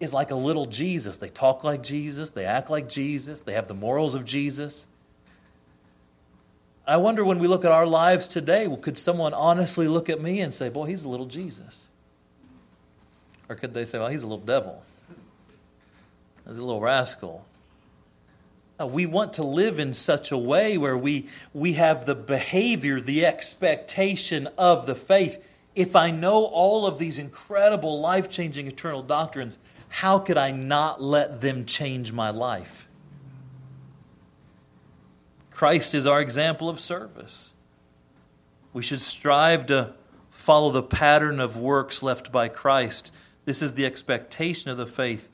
is 0.00 0.14
like 0.14 0.30
a 0.30 0.36
little 0.36 0.64
Jesus. 0.64 1.18
They 1.18 1.28
talk 1.28 1.64
like 1.64 1.82
Jesus, 1.82 2.30
they 2.30 2.46
act 2.46 2.70
like 2.70 2.88
Jesus, 2.88 3.42
they 3.42 3.52
have 3.52 3.68
the 3.68 3.74
morals 3.74 4.14
of 4.14 4.24
Jesus. 4.24 4.86
I 6.92 6.98
wonder 6.98 7.24
when 7.24 7.38
we 7.38 7.46
look 7.46 7.64
at 7.64 7.72
our 7.72 7.86
lives 7.86 8.28
today, 8.28 8.68
could 8.82 8.98
someone 8.98 9.32
honestly 9.32 9.88
look 9.88 10.10
at 10.10 10.20
me 10.20 10.42
and 10.42 10.52
say, 10.52 10.68
Boy, 10.68 10.84
he's 10.84 11.04
a 11.04 11.08
little 11.08 11.24
Jesus? 11.24 11.88
Or 13.48 13.56
could 13.56 13.72
they 13.72 13.86
say, 13.86 13.98
Well, 13.98 14.08
he's 14.08 14.22
a 14.22 14.26
little 14.26 14.44
devil? 14.44 14.82
He's 16.46 16.58
a 16.58 16.62
little 16.62 16.82
rascal? 16.82 17.46
Uh, 18.78 18.86
we 18.86 19.06
want 19.06 19.32
to 19.34 19.42
live 19.42 19.78
in 19.78 19.94
such 19.94 20.30
a 20.32 20.36
way 20.36 20.76
where 20.76 20.98
we, 20.98 21.28
we 21.54 21.72
have 21.72 22.04
the 22.04 22.14
behavior, 22.14 23.00
the 23.00 23.24
expectation 23.24 24.46
of 24.58 24.84
the 24.84 24.94
faith. 24.94 25.42
If 25.74 25.96
I 25.96 26.10
know 26.10 26.44
all 26.44 26.86
of 26.86 26.98
these 26.98 27.18
incredible, 27.18 28.02
life 28.02 28.28
changing, 28.28 28.66
eternal 28.66 29.02
doctrines, 29.02 29.58
how 29.88 30.18
could 30.18 30.36
I 30.36 30.50
not 30.50 31.02
let 31.02 31.40
them 31.40 31.64
change 31.64 32.12
my 32.12 32.28
life? 32.28 32.86
Christ 35.62 35.94
is 35.94 36.08
our 36.08 36.20
example 36.20 36.68
of 36.68 36.80
service. 36.80 37.52
We 38.72 38.82
should 38.82 39.00
strive 39.00 39.66
to 39.66 39.94
follow 40.28 40.72
the 40.72 40.82
pattern 40.82 41.38
of 41.38 41.56
works 41.56 42.02
left 42.02 42.32
by 42.32 42.48
Christ. 42.48 43.14
This 43.44 43.62
is 43.62 43.74
the 43.74 43.86
expectation 43.86 44.72
of 44.72 44.76
the 44.76 44.88
faith. 44.88 45.28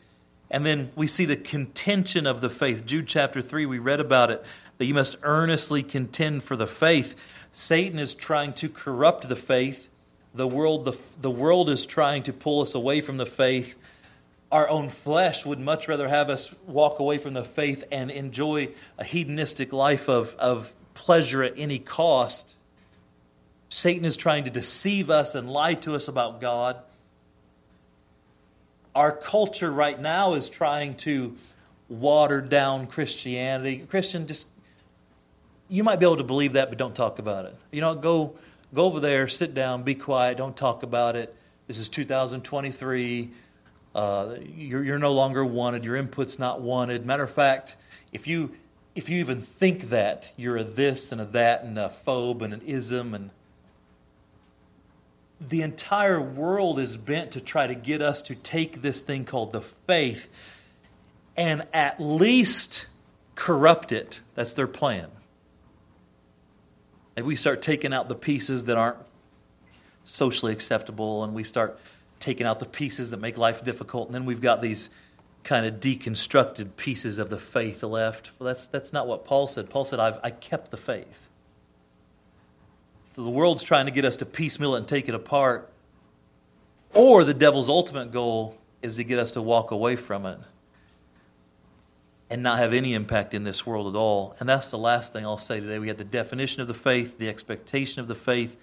And 0.50 0.66
then 0.66 0.90
we 0.94 1.06
see 1.06 1.24
the 1.24 1.34
contention 1.34 2.26
of 2.26 2.42
the 2.42 2.50
faith. 2.50 2.84
Jude 2.84 3.06
chapter 3.06 3.40
3, 3.40 3.64
we 3.64 3.78
read 3.78 4.00
about 4.00 4.30
it, 4.30 4.44
that 4.76 4.84
you 4.84 4.92
must 4.92 5.16
earnestly 5.22 5.82
contend 5.82 6.42
for 6.42 6.56
the 6.56 6.66
faith. 6.66 7.14
Satan 7.50 7.98
is 7.98 8.12
trying 8.12 8.52
to 8.52 8.68
corrupt 8.68 9.30
the 9.30 9.34
faith. 9.34 9.88
The 10.34 10.46
world, 10.46 10.84
the, 10.84 10.98
the 11.22 11.30
world 11.30 11.70
is 11.70 11.86
trying 11.86 12.22
to 12.24 12.34
pull 12.34 12.60
us 12.60 12.74
away 12.74 13.00
from 13.00 13.16
the 13.16 13.24
faith. 13.24 13.76
Our 14.50 14.68
own 14.68 14.88
flesh 14.88 15.44
would 15.44 15.60
much 15.60 15.88
rather 15.88 16.08
have 16.08 16.30
us 16.30 16.54
walk 16.66 17.00
away 17.00 17.18
from 17.18 17.34
the 17.34 17.44
faith 17.44 17.84
and 17.92 18.10
enjoy 18.10 18.70
a 18.96 19.04
hedonistic 19.04 19.72
life 19.72 20.08
of, 20.08 20.34
of 20.36 20.72
pleasure 20.94 21.42
at 21.42 21.54
any 21.56 21.78
cost. 21.78 22.56
Satan 23.68 24.06
is 24.06 24.16
trying 24.16 24.44
to 24.44 24.50
deceive 24.50 25.10
us 25.10 25.34
and 25.34 25.50
lie 25.50 25.74
to 25.74 25.94
us 25.94 26.08
about 26.08 26.40
God. 26.40 26.78
Our 28.94 29.12
culture 29.12 29.70
right 29.70 30.00
now 30.00 30.34
is 30.34 30.48
trying 30.48 30.94
to 30.96 31.36
water 31.88 32.40
down 32.40 32.86
Christianity. 32.86 33.78
Christian, 33.88 34.26
just 34.26 34.48
you 35.68 35.84
might 35.84 36.00
be 36.00 36.06
able 36.06 36.16
to 36.16 36.24
believe 36.24 36.54
that, 36.54 36.70
but 36.70 36.78
don't 36.78 36.96
talk 36.96 37.18
about 37.18 37.44
it. 37.44 37.54
You 37.70 37.82
know, 37.82 37.94
go 37.94 38.34
go 38.74 38.84
over 38.84 39.00
there, 39.00 39.28
sit 39.28 39.54
down, 39.54 39.82
be 39.82 39.94
quiet, 39.94 40.38
don't 40.38 40.56
talk 40.56 40.82
about 40.82 41.16
it. 41.16 41.34
This 41.66 41.78
is 41.78 41.88
2023. 41.88 43.30
Uh, 43.94 44.36
you're, 44.56 44.84
you're 44.84 44.98
no 44.98 45.12
longer 45.12 45.44
wanted. 45.44 45.84
Your 45.84 45.96
input's 45.96 46.38
not 46.38 46.60
wanted. 46.60 47.06
Matter 47.06 47.24
of 47.24 47.30
fact, 47.30 47.76
if 48.12 48.26
you 48.26 48.54
if 48.94 49.08
you 49.08 49.18
even 49.18 49.40
think 49.40 49.90
that 49.90 50.32
you're 50.36 50.56
a 50.56 50.64
this 50.64 51.12
and 51.12 51.20
a 51.20 51.24
that 51.24 51.62
and 51.62 51.78
a 51.78 51.88
phobe 51.88 52.42
and 52.42 52.52
an 52.52 52.60
ism 52.62 53.14
and 53.14 53.30
the 55.40 55.62
entire 55.62 56.20
world 56.20 56.80
is 56.80 56.96
bent 56.96 57.30
to 57.30 57.40
try 57.40 57.68
to 57.68 57.76
get 57.76 58.02
us 58.02 58.20
to 58.22 58.34
take 58.34 58.82
this 58.82 59.00
thing 59.00 59.24
called 59.24 59.52
the 59.52 59.60
faith 59.60 60.28
and 61.36 61.64
at 61.72 62.00
least 62.00 62.88
corrupt 63.36 63.92
it. 63.92 64.22
That's 64.34 64.52
their 64.52 64.66
plan. 64.66 65.08
And 67.16 67.24
we 67.24 67.36
start 67.36 67.62
taking 67.62 67.92
out 67.92 68.08
the 68.08 68.16
pieces 68.16 68.64
that 68.64 68.76
aren't 68.76 68.98
socially 70.04 70.52
acceptable, 70.52 71.22
and 71.22 71.34
we 71.34 71.44
start 71.44 71.78
taking 72.18 72.46
out 72.46 72.60
the 72.60 72.66
pieces 72.66 73.10
that 73.10 73.20
make 73.20 73.38
life 73.38 73.64
difficult, 73.64 74.08
and 74.08 74.14
then 74.14 74.24
we've 74.24 74.40
got 74.40 74.62
these 74.62 74.90
kind 75.44 75.64
of 75.64 75.80
deconstructed 75.80 76.76
pieces 76.76 77.18
of 77.18 77.30
the 77.30 77.38
faith 77.38 77.82
left. 77.82 78.32
Well, 78.38 78.46
that's, 78.48 78.66
that's 78.66 78.92
not 78.92 79.06
what 79.06 79.24
Paul 79.24 79.46
said. 79.46 79.70
Paul 79.70 79.84
said, 79.84 80.00
I've, 80.00 80.18
I 80.22 80.30
kept 80.30 80.70
the 80.70 80.76
faith. 80.76 81.28
The 83.14 83.30
world's 83.30 83.62
trying 83.62 83.86
to 83.86 83.92
get 83.92 84.04
us 84.04 84.16
to 84.16 84.26
piecemeal 84.26 84.74
it 84.74 84.78
and 84.78 84.88
take 84.88 85.08
it 85.08 85.14
apart. 85.14 85.70
Or 86.94 87.24
the 87.24 87.34
devil's 87.34 87.68
ultimate 87.68 88.12
goal 88.12 88.58
is 88.82 88.96
to 88.96 89.04
get 89.04 89.18
us 89.18 89.32
to 89.32 89.42
walk 89.42 89.70
away 89.70 89.96
from 89.96 90.26
it 90.26 90.38
and 92.30 92.42
not 92.42 92.58
have 92.58 92.72
any 92.72 92.94
impact 92.94 93.34
in 93.34 93.44
this 93.44 93.66
world 93.66 93.94
at 93.94 93.98
all. 93.98 94.36
And 94.38 94.48
that's 94.48 94.70
the 94.70 94.78
last 94.78 95.12
thing 95.12 95.24
I'll 95.24 95.38
say 95.38 95.60
today. 95.60 95.78
We 95.78 95.88
had 95.88 95.98
the 95.98 96.04
definition 96.04 96.60
of 96.60 96.68
the 96.68 96.74
faith, 96.74 97.18
the 97.18 97.28
expectation 97.28 98.00
of 98.00 98.08
the 98.08 98.14
faith, 98.14 98.56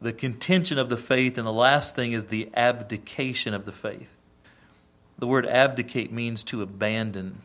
the 0.00 0.12
contention 0.12 0.78
of 0.78 0.88
the 0.88 0.96
faith, 0.96 1.36
and 1.36 1.46
the 1.46 1.52
last 1.52 1.94
thing 1.94 2.12
is 2.12 2.26
the 2.26 2.48
abdication 2.54 3.52
of 3.52 3.64
the 3.64 3.72
faith. 3.72 4.16
The 5.18 5.26
word 5.26 5.46
abdicate 5.46 6.10
means 6.10 6.42
to 6.44 6.62
abandon. 6.62 7.42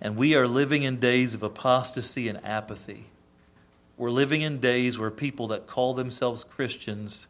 And 0.00 0.16
we 0.16 0.34
are 0.34 0.48
living 0.48 0.82
in 0.82 0.98
days 0.98 1.34
of 1.34 1.42
apostasy 1.42 2.26
and 2.28 2.42
apathy. 2.44 3.04
We're 3.98 4.10
living 4.10 4.40
in 4.40 4.58
days 4.58 4.98
where 4.98 5.10
people 5.10 5.48
that 5.48 5.66
call 5.66 5.92
themselves 5.92 6.42
Christians 6.42 7.28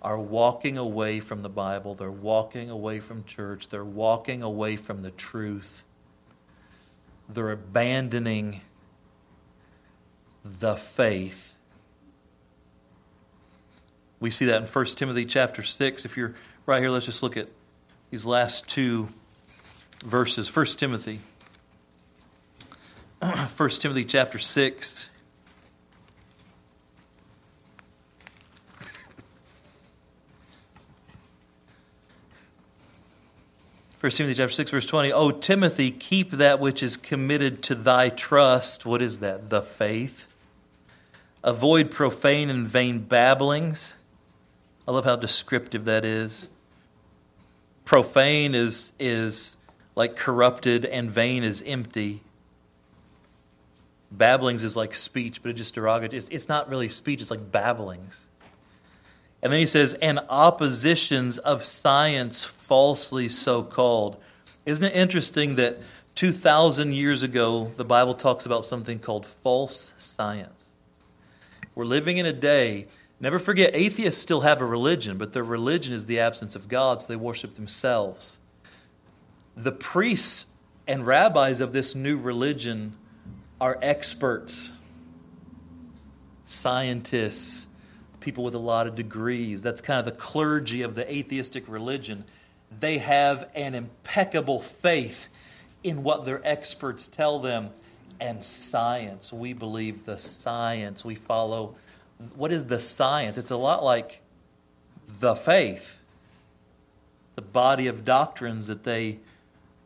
are 0.00 0.18
walking 0.18 0.78
away 0.78 1.18
from 1.18 1.42
the 1.42 1.48
Bible. 1.48 1.96
They're 1.96 2.12
walking 2.12 2.70
away 2.70 3.00
from 3.00 3.24
church. 3.24 3.68
They're 3.68 3.84
walking 3.84 4.40
away 4.40 4.76
from 4.76 5.02
the 5.02 5.10
truth. 5.10 5.82
They're 7.28 7.50
abandoning 7.50 8.60
the 10.44 10.76
faith. 10.76 11.51
We 14.22 14.30
see 14.30 14.44
that 14.44 14.62
in 14.62 14.68
1 14.68 14.84
Timothy 14.86 15.24
chapter 15.24 15.64
6. 15.64 16.04
If 16.04 16.16
you're 16.16 16.32
right 16.64 16.80
here, 16.80 16.90
let's 16.90 17.06
just 17.06 17.24
look 17.24 17.36
at 17.36 17.48
these 18.12 18.24
last 18.24 18.68
two 18.68 19.08
verses. 20.04 20.54
1 20.54 20.64
Timothy. 20.76 21.18
1 23.20 23.70
Timothy 23.70 24.04
chapter 24.04 24.38
6 24.38 25.10
1 33.98 34.10
Timothy 34.10 34.34
chapter 34.34 34.52
6, 34.52 34.70
verse 34.72 34.86
20. 34.86 35.12
Oh, 35.12 35.30
Timothy, 35.30 35.92
keep 35.92 36.30
that 36.32 36.58
which 36.58 36.82
is 36.82 36.96
committed 36.96 37.62
to 37.64 37.76
thy 37.76 38.08
trust. 38.08 38.84
What 38.84 39.00
is 39.02 39.20
that? 39.20 39.48
The 39.50 39.62
faith. 39.62 40.26
Avoid 41.44 41.90
profane 41.92 42.50
and 42.50 42.66
vain 42.66 43.00
babblings. 43.00 43.94
I 44.86 44.90
love 44.90 45.04
how 45.04 45.16
descriptive 45.16 45.84
that 45.84 46.04
is. 46.04 46.48
Profane 47.84 48.54
is, 48.54 48.92
is 48.98 49.56
like 49.94 50.16
corrupted, 50.16 50.84
and 50.84 51.10
vain 51.10 51.42
is 51.42 51.62
empty. 51.66 52.22
Babblings 54.10 54.62
is 54.62 54.76
like 54.76 54.94
speech, 54.94 55.42
but 55.42 55.50
it's 55.50 55.58
just 55.58 55.74
derogatory. 55.74 56.18
It's, 56.18 56.28
it's 56.28 56.48
not 56.48 56.68
really 56.68 56.88
speech, 56.88 57.20
it's 57.20 57.30
like 57.30 57.52
babblings. 57.52 58.28
And 59.42 59.52
then 59.52 59.58
he 59.58 59.66
says, 59.66 59.94
and 59.94 60.20
oppositions 60.28 61.38
of 61.38 61.64
science 61.64 62.44
falsely 62.44 63.28
so 63.28 63.62
called. 63.62 64.16
Isn't 64.64 64.84
it 64.84 64.94
interesting 64.94 65.56
that 65.56 65.80
2,000 66.14 66.92
years 66.92 67.22
ago, 67.22 67.72
the 67.76 67.84
Bible 67.84 68.14
talks 68.14 68.46
about 68.46 68.64
something 68.64 69.00
called 69.00 69.26
false 69.26 69.94
science? 69.98 70.74
We're 71.74 71.86
living 71.86 72.18
in 72.18 72.26
a 72.26 72.32
day, 72.32 72.86
never 73.22 73.38
forget, 73.38 73.70
atheists 73.74 74.20
still 74.20 74.42
have 74.42 74.60
a 74.60 74.66
religion, 74.66 75.16
but 75.16 75.32
their 75.32 75.44
religion 75.44 75.94
is 75.94 76.04
the 76.04 76.18
absence 76.20 76.54
of 76.54 76.68
God, 76.68 77.00
so 77.00 77.08
they 77.08 77.16
worship 77.16 77.54
themselves. 77.54 78.38
The 79.56 79.72
priests 79.72 80.46
and 80.86 81.06
rabbis 81.06 81.60
of 81.60 81.72
this 81.72 81.94
new 81.94 82.18
religion 82.18 82.94
are 83.60 83.78
experts, 83.80 84.72
scientists, 86.44 87.68
people 88.18 88.42
with 88.42 88.54
a 88.54 88.58
lot 88.58 88.86
of 88.86 88.96
degrees. 88.96 89.62
That's 89.62 89.80
kind 89.80 89.98
of 89.98 90.04
the 90.04 90.12
clergy 90.12 90.82
of 90.82 90.94
the 90.94 91.10
atheistic 91.10 91.68
religion. 91.68 92.24
They 92.80 92.98
have 92.98 93.48
an 93.54 93.74
impeccable 93.74 94.60
faith 94.60 95.28
in 95.84 96.02
what 96.02 96.24
their 96.24 96.40
experts 96.46 97.08
tell 97.08 97.38
them. 97.38 97.70
And 98.20 98.44
science, 98.44 99.32
we 99.32 99.52
believe 99.52 100.04
the 100.04 100.18
science. 100.18 101.04
We 101.04 101.14
follow. 101.14 101.76
What 102.34 102.52
is 102.52 102.66
the 102.66 102.80
science? 102.80 103.38
It's 103.38 103.50
a 103.50 103.56
lot 103.56 103.82
like 103.82 104.20
the 105.06 105.34
faith, 105.34 106.02
the 107.34 107.42
body 107.42 107.86
of 107.86 108.04
doctrines 108.04 108.66
that 108.66 108.84
they 108.84 109.18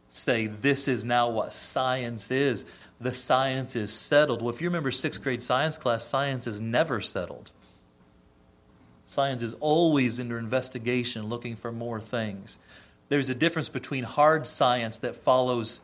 say 0.09 0.47
this 0.47 0.89
is 0.89 1.05
now 1.05 1.29
what 1.29 1.55
science 1.55 2.31
is. 2.31 2.65
The 3.01 3.15
science 3.15 3.77
is 3.77 3.93
settled. 3.93 4.41
Well, 4.41 4.55
if 4.55 4.61
you 4.61 4.69
remember 4.69 4.91
sixth 4.91 5.23
grade 5.23 5.43
science 5.43 5.77
class, 5.77 6.05
science 6.05 6.47
is 6.47 6.61
never 6.61 7.01
settled. 7.01 7.53
Science 9.07 9.43
is 9.43 9.55
always 9.61 10.19
under 10.19 10.39
investigation, 10.39 11.27
looking 11.27 11.55
for 11.55 11.71
more 11.71 12.01
things. 12.01 12.59
There's 13.09 13.29
a 13.29 13.35
difference 13.35 13.69
between 13.69 14.05
hard 14.05 14.47
science 14.47 14.99
that 14.99 15.15
follows 15.15 15.81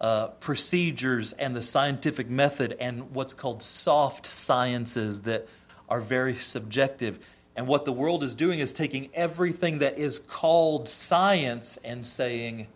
uh, 0.00 0.28
procedures 0.28 1.32
and 1.32 1.56
the 1.56 1.62
scientific 1.62 2.30
method 2.30 2.76
and 2.78 3.12
what's 3.12 3.34
called 3.34 3.62
soft 3.62 4.26
sciences 4.26 5.22
that 5.22 5.48
are 5.88 6.00
very 6.00 6.34
subjective. 6.34 7.18
And 7.56 7.66
what 7.66 7.84
the 7.84 7.92
world 7.92 8.22
is 8.22 8.34
doing 8.34 8.60
is 8.60 8.72
taking 8.72 9.10
everything 9.14 9.78
that 9.78 9.98
is 9.98 10.18
called 10.18 10.88
science 10.88 11.78
and 11.84 12.06
saying, 12.06 12.68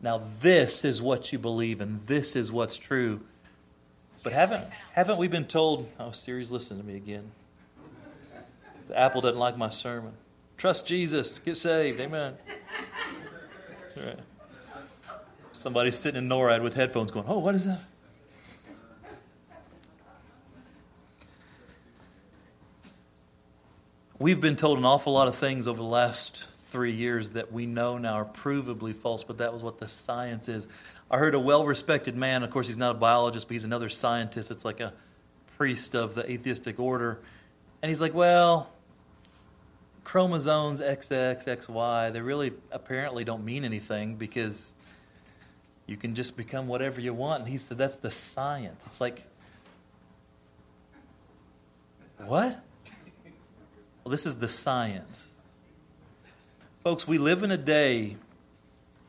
now 0.00 0.22
this 0.40 0.84
is 0.84 1.02
what 1.02 1.32
you 1.32 1.38
believe 1.38 1.80
and 1.80 2.06
this 2.06 2.36
is 2.36 2.50
what's 2.50 2.76
true. 2.76 3.20
But 4.22 4.32
haven't, 4.32 4.64
haven't 4.92 5.18
we 5.18 5.28
been 5.28 5.44
told, 5.44 5.88
oh, 6.00 6.12
Siri's, 6.12 6.50
listen 6.50 6.78
to 6.78 6.84
me 6.84 6.96
again. 6.96 7.30
The 8.88 8.98
Apple 8.98 9.20
doesn't 9.20 9.38
like 9.38 9.56
my 9.56 9.70
sermon. 9.70 10.12
Trust 10.56 10.86
Jesus, 10.86 11.38
get 11.38 11.56
saved. 11.56 12.00
Amen. 12.00 12.34
Right. 13.96 14.18
Somebody's 15.52 15.98
sitting 15.98 16.22
in 16.22 16.28
NORAD 16.28 16.62
with 16.62 16.74
headphones 16.74 17.10
going, 17.10 17.26
Oh, 17.28 17.38
what 17.38 17.54
is 17.54 17.64
that? 17.64 17.80
We've 24.24 24.40
been 24.40 24.56
told 24.56 24.78
an 24.78 24.86
awful 24.86 25.12
lot 25.12 25.28
of 25.28 25.34
things 25.34 25.68
over 25.68 25.76
the 25.76 25.86
last 25.86 26.48
three 26.68 26.92
years 26.92 27.32
that 27.32 27.52
we 27.52 27.66
know 27.66 27.98
now 27.98 28.14
are 28.14 28.24
provably 28.24 28.94
false, 28.94 29.22
but 29.22 29.36
that 29.36 29.52
was 29.52 29.62
what 29.62 29.80
the 29.80 29.86
science 29.86 30.48
is. 30.48 30.66
I 31.10 31.18
heard 31.18 31.34
a 31.34 31.38
well 31.38 31.66
respected 31.66 32.16
man, 32.16 32.42
of 32.42 32.48
course, 32.48 32.66
he's 32.66 32.78
not 32.78 32.92
a 32.92 32.98
biologist, 32.98 33.48
but 33.48 33.52
he's 33.52 33.64
another 33.64 33.90
scientist. 33.90 34.50
It's 34.50 34.64
like 34.64 34.80
a 34.80 34.94
priest 35.58 35.94
of 35.94 36.14
the 36.14 36.24
atheistic 36.32 36.80
order. 36.80 37.20
And 37.82 37.90
he's 37.90 38.00
like, 38.00 38.14
Well, 38.14 38.72
chromosomes 40.04 40.80
XX, 40.80 41.44
XY, 41.44 42.10
they 42.14 42.22
really 42.22 42.54
apparently 42.72 43.24
don't 43.24 43.44
mean 43.44 43.62
anything 43.62 44.16
because 44.16 44.72
you 45.86 45.98
can 45.98 46.14
just 46.14 46.34
become 46.34 46.66
whatever 46.66 46.98
you 46.98 47.12
want. 47.12 47.40
And 47.40 47.48
he 47.50 47.58
said, 47.58 47.76
That's 47.76 47.96
the 47.96 48.10
science. 48.10 48.84
It's 48.86 49.02
like, 49.02 49.22
what? 52.16 52.64
Well, 54.04 54.10
this 54.10 54.26
is 54.26 54.36
the 54.36 54.48
science. 54.48 55.34
Folks, 56.82 57.08
we 57.08 57.16
live 57.16 57.42
in 57.42 57.50
a 57.50 57.56
day 57.56 58.16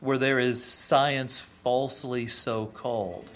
where 0.00 0.16
there 0.16 0.38
is 0.38 0.64
science 0.64 1.38
falsely 1.38 2.26
so 2.26 2.66
called. 2.66 3.30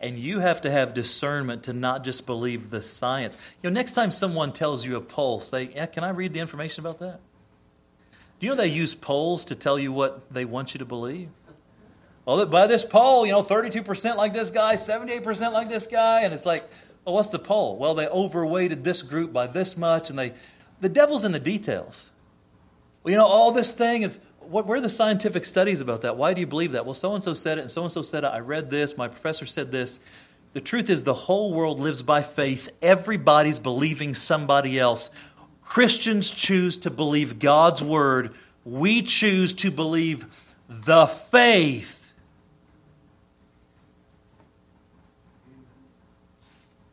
And 0.00 0.18
you 0.18 0.40
have 0.40 0.60
to 0.62 0.70
have 0.70 0.92
discernment 0.92 1.62
to 1.64 1.72
not 1.72 2.04
just 2.04 2.26
believe 2.26 2.70
the 2.70 2.82
science. 2.82 3.36
You 3.62 3.70
know, 3.70 3.74
next 3.74 3.92
time 3.92 4.10
someone 4.10 4.52
tells 4.52 4.84
you 4.84 4.96
a 4.96 5.00
poll, 5.00 5.40
say, 5.40 5.70
yeah, 5.74 5.86
Can 5.86 6.04
I 6.04 6.10
read 6.10 6.34
the 6.34 6.40
information 6.40 6.84
about 6.84 6.98
that? 7.00 7.20
Do 8.38 8.46
you 8.46 8.50
know 8.50 8.56
they 8.56 8.68
use 8.68 8.94
polls 8.94 9.44
to 9.46 9.54
tell 9.54 9.78
you 9.78 9.92
what 9.92 10.32
they 10.32 10.44
want 10.44 10.74
you 10.74 10.78
to 10.78 10.86
believe? 10.86 11.28
Oh, 12.26 12.36
well, 12.36 12.46
by 12.46 12.66
this 12.66 12.84
poll, 12.84 13.26
you 13.26 13.32
know, 13.32 13.42
32% 13.42 14.16
like 14.16 14.32
this 14.32 14.50
guy, 14.50 14.76
78% 14.76 15.52
like 15.52 15.68
this 15.68 15.86
guy. 15.86 16.22
And 16.22 16.32
it's 16.32 16.46
like, 16.46 16.70
well, 17.04 17.14
what's 17.14 17.30
the 17.30 17.38
poll? 17.38 17.76
Well, 17.76 17.94
they 17.94 18.06
overweighted 18.06 18.84
this 18.84 19.02
group 19.02 19.32
by 19.32 19.46
this 19.46 19.76
much, 19.76 20.10
and 20.10 20.18
they, 20.18 20.34
the 20.80 20.88
devil's 20.88 21.24
in 21.24 21.32
the 21.32 21.40
details. 21.40 22.10
Well, 23.02 23.12
you 23.12 23.18
know, 23.18 23.26
all 23.26 23.52
this 23.52 23.72
thing 23.72 24.02
is, 24.02 24.20
what, 24.40 24.66
where 24.66 24.78
are 24.78 24.82
the 24.82 24.88
scientific 24.88 25.44
studies 25.44 25.80
about 25.80 26.02
that? 26.02 26.16
Why 26.16 26.34
do 26.34 26.40
you 26.40 26.46
believe 26.46 26.72
that? 26.72 26.84
Well, 26.84 26.94
so 26.94 27.14
and 27.14 27.22
so 27.22 27.34
said 27.34 27.58
it, 27.58 27.62
and 27.62 27.70
so 27.70 27.82
and 27.82 27.92
so 27.92 28.02
said 28.02 28.24
it. 28.24 28.28
I 28.28 28.40
read 28.40 28.70
this, 28.70 28.96
my 28.96 29.08
professor 29.08 29.46
said 29.46 29.72
this. 29.72 29.98
The 30.52 30.60
truth 30.60 30.90
is, 30.90 31.04
the 31.04 31.14
whole 31.14 31.54
world 31.54 31.78
lives 31.78 32.02
by 32.02 32.22
faith. 32.22 32.68
Everybody's 32.82 33.58
believing 33.58 34.14
somebody 34.14 34.78
else. 34.78 35.08
Christians 35.62 36.32
choose 36.32 36.76
to 36.78 36.90
believe 36.90 37.38
God's 37.38 37.82
word. 37.82 38.34
We 38.64 39.02
choose 39.02 39.54
to 39.54 39.70
believe 39.70 40.26
the 40.68 41.06
faith 41.06 41.99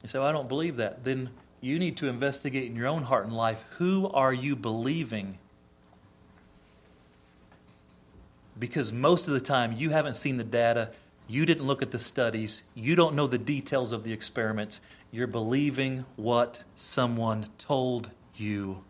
You 0.08 0.12
say, 0.12 0.20
well, 0.20 0.30
I 0.30 0.32
don't 0.32 0.48
believe 0.48 0.78
that. 0.78 1.04
Then 1.04 1.32
you 1.60 1.78
need 1.78 1.98
to 1.98 2.08
investigate 2.08 2.68
in 2.68 2.78
your 2.78 2.88
own 2.88 3.04
heart 3.04 3.26
and 3.26 3.36
life 3.36 3.66
who 3.72 4.08
are 4.08 4.32
you 4.32 4.56
believing? 4.56 5.38
Because 8.58 8.94
most 8.94 9.28
of 9.28 9.34
the 9.34 9.42
time 9.42 9.74
you 9.74 9.90
haven't 9.90 10.14
seen 10.14 10.38
the 10.38 10.46
data, 10.46 10.92
you 11.28 11.46
didn't 11.46 11.68
look 11.68 11.82
at 11.82 11.92
the 11.92 12.00
studies, 12.00 12.64
you 12.74 12.96
don't 12.96 13.16
know 13.16 13.28
the 13.28 13.38
details 13.38 13.92
of 13.92 14.06
the 14.06 14.14
experiments. 14.14 14.80
You're 15.12 15.28
believing 15.28 16.06
what 16.16 16.64
someone 16.78 17.48
told 17.58 18.12
you. 18.38 18.86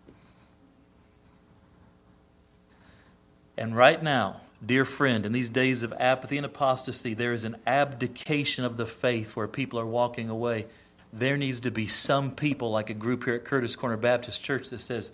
And 3.58 3.76
right 3.76 4.04
now, 4.04 4.42
dear 4.64 4.86
friend, 4.86 5.26
in 5.26 5.32
these 5.32 5.50
days 5.50 5.82
of 5.82 5.96
apathy 6.00 6.38
and 6.38 6.46
apostasy, 6.46 7.16
there 7.16 7.34
is 7.34 7.44
an 7.44 7.56
abdication 7.66 8.66
of 8.66 8.78
the 8.78 8.86
faith 8.86 9.36
where 9.36 9.48
people 9.48 9.80
are 9.80 9.86
walking 9.88 10.30
away 10.30 10.68
there 11.14 11.38
needs 11.38 11.62
to 11.62 11.72
be 11.72 11.88
some 11.88 12.32
people, 12.32 12.72
like 12.72 12.90
a 12.90 12.94
group 12.94 13.24
here 13.24 13.36
at 13.36 13.46
Curtis 13.46 13.76
Corner 13.76 13.98
Baptist 13.98 14.44
Church, 14.44 14.70
that 14.70 14.82
says, 14.82 15.12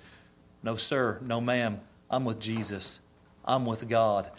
No, 0.61 0.75
sir, 0.75 1.19
no, 1.21 1.39
ma'am, 1.39 1.79
I'm 2.09 2.25
with 2.25 2.39
Jesus, 2.39 2.99
I'm 3.45 3.65
with 3.65 3.87
God. 3.87 4.29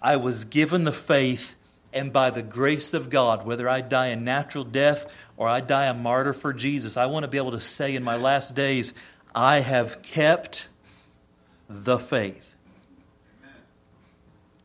I 0.00 0.16
was 0.16 0.44
given 0.44 0.84
the 0.84 0.92
faith, 0.92 1.56
and 1.92 2.12
by 2.12 2.30
the 2.30 2.42
grace 2.42 2.94
of 2.94 3.10
God, 3.10 3.46
whether 3.46 3.68
I 3.68 3.80
die 3.80 4.08
a 4.08 4.16
natural 4.16 4.64
death 4.64 5.12
or 5.36 5.48
I 5.48 5.60
die 5.60 5.86
a 5.86 5.94
martyr 5.94 6.32
for 6.32 6.52
Jesus, 6.52 6.96
I 6.96 7.06
want 7.06 7.24
to 7.24 7.28
be 7.28 7.38
able 7.38 7.52
to 7.52 7.60
say 7.60 7.94
in 7.94 8.04
my 8.04 8.16
last 8.16 8.54
days, 8.54 8.92
I 9.34 9.60
have 9.60 10.02
kept 10.02 10.68
the 11.68 11.98
faith. 11.98 12.56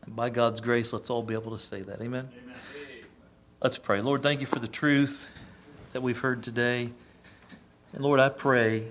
And 0.04 0.14
by 0.14 0.30
God's 0.30 0.60
grace, 0.60 0.92
let's 0.92 1.10
all 1.10 1.22
be 1.22 1.34
able 1.34 1.52
to 1.52 1.58
say 1.58 1.80
that. 1.82 2.00
Amen. 2.00 2.28
Amen. 2.44 2.56
Let's 3.62 3.78
pray. 3.78 4.02
Lord, 4.02 4.22
thank 4.22 4.40
you 4.40 4.46
for 4.46 4.58
the 4.58 4.68
truth 4.68 5.30
that 5.94 6.02
we've 6.02 6.18
heard 6.18 6.42
today. 6.42 6.90
And 7.92 8.02
Lord, 8.02 8.18
I 8.18 8.28
pray 8.28 8.88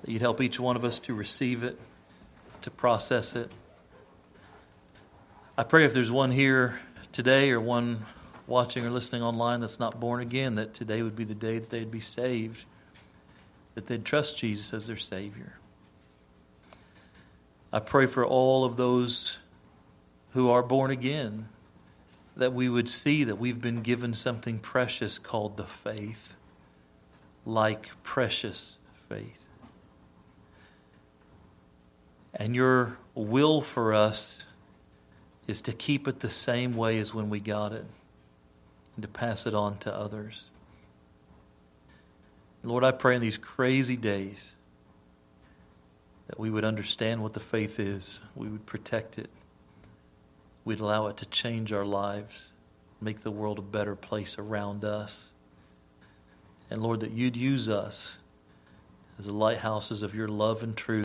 that 0.00 0.10
you'd 0.10 0.22
help 0.22 0.40
each 0.40 0.58
one 0.58 0.74
of 0.74 0.84
us 0.84 0.98
to 1.00 1.12
receive 1.12 1.62
it, 1.62 1.78
to 2.62 2.70
process 2.70 3.36
it. 3.36 3.52
I 5.58 5.64
pray 5.64 5.84
if 5.84 5.92
there's 5.92 6.10
one 6.10 6.30
here 6.30 6.80
today 7.12 7.50
or 7.50 7.60
one 7.60 8.06
watching 8.46 8.86
or 8.86 8.90
listening 8.90 9.22
online 9.22 9.60
that's 9.60 9.78
not 9.78 10.00
born 10.00 10.22
again, 10.22 10.54
that 10.54 10.72
today 10.72 11.02
would 11.02 11.14
be 11.14 11.24
the 11.24 11.34
day 11.34 11.58
that 11.58 11.68
they'd 11.68 11.90
be 11.90 12.00
saved, 12.00 12.64
that 13.74 13.86
they'd 13.86 14.06
trust 14.06 14.38
Jesus 14.38 14.72
as 14.72 14.86
their 14.86 14.96
Savior. 14.96 15.58
I 17.70 17.80
pray 17.80 18.06
for 18.06 18.24
all 18.24 18.64
of 18.64 18.78
those 18.78 19.40
who 20.30 20.48
are 20.48 20.62
born 20.62 20.90
again 20.90 21.50
that 22.40 22.54
we 22.54 22.70
would 22.70 22.88
see 22.88 23.22
that 23.22 23.36
we've 23.36 23.60
been 23.60 23.82
given 23.82 24.14
something 24.14 24.58
precious 24.58 25.18
called 25.18 25.58
the 25.58 25.64
faith, 25.64 26.36
like 27.44 27.90
precious 28.02 28.78
faith. 29.08 29.46
And 32.34 32.54
your 32.54 32.96
will 33.14 33.60
for 33.60 33.92
us 33.92 34.46
is 35.46 35.60
to 35.62 35.72
keep 35.74 36.08
it 36.08 36.20
the 36.20 36.30
same 36.30 36.74
way 36.74 36.98
as 36.98 37.12
when 37.12 37.28
we 37.28 37.40
got 37.40 37.74
it 37.74 37.84
and 38.96 39.02
to 39.02 39.08
pass 39.08 39.46
it 39.46 39.52
on 39.52 39.76
to 39.78 39.94
others. 39.94 40.48
Lord, 42.62 42.84
I 42.84 42.92
pray 42.92 43.16
in 43.16 43.20
these 43.20 43.38
crazy 43.38 43.96
days 43.96 44.56
that 46.28 46.38
we 46.38 46.48
would 46.48 46.64
understand 46.64 47.22
what 47.22 47.34
the 47.34 47.40
faith 47.40 47.78
is, 47.78 48.22
we 48.34 48.48
would 48.48 48.64
protect 48.64 49.18
it, 49.18 49.28
we'd 50.70 50.78
allow 50.78 51.08
it 51.08 51.16
to 51.16 51.26
change 51.26 51.72
our 51.72 51.84
lives, 51.84 52.52
make 53.00 53.22
the 53.22 53.30
world 53.32 53.58
a 53.58 53.62
better 53.62 53.96
place 53.96 54.38
around 54.38 54.84
us. 54.84 55.32
And 56.70 56.80
Lord, 56.80 57.00
that 57.00 57.10
you'd 57.10 57.36
use 57.36 57.68
us 57.68 58.20
as 59.18 59.26
the 59.26 59.32
lighthouses 59.32 60.04
of 60.04 60.14
your 60.14 60.28
love 60.28 60.62
and 60.62 60.76
truth. 60.76 60.98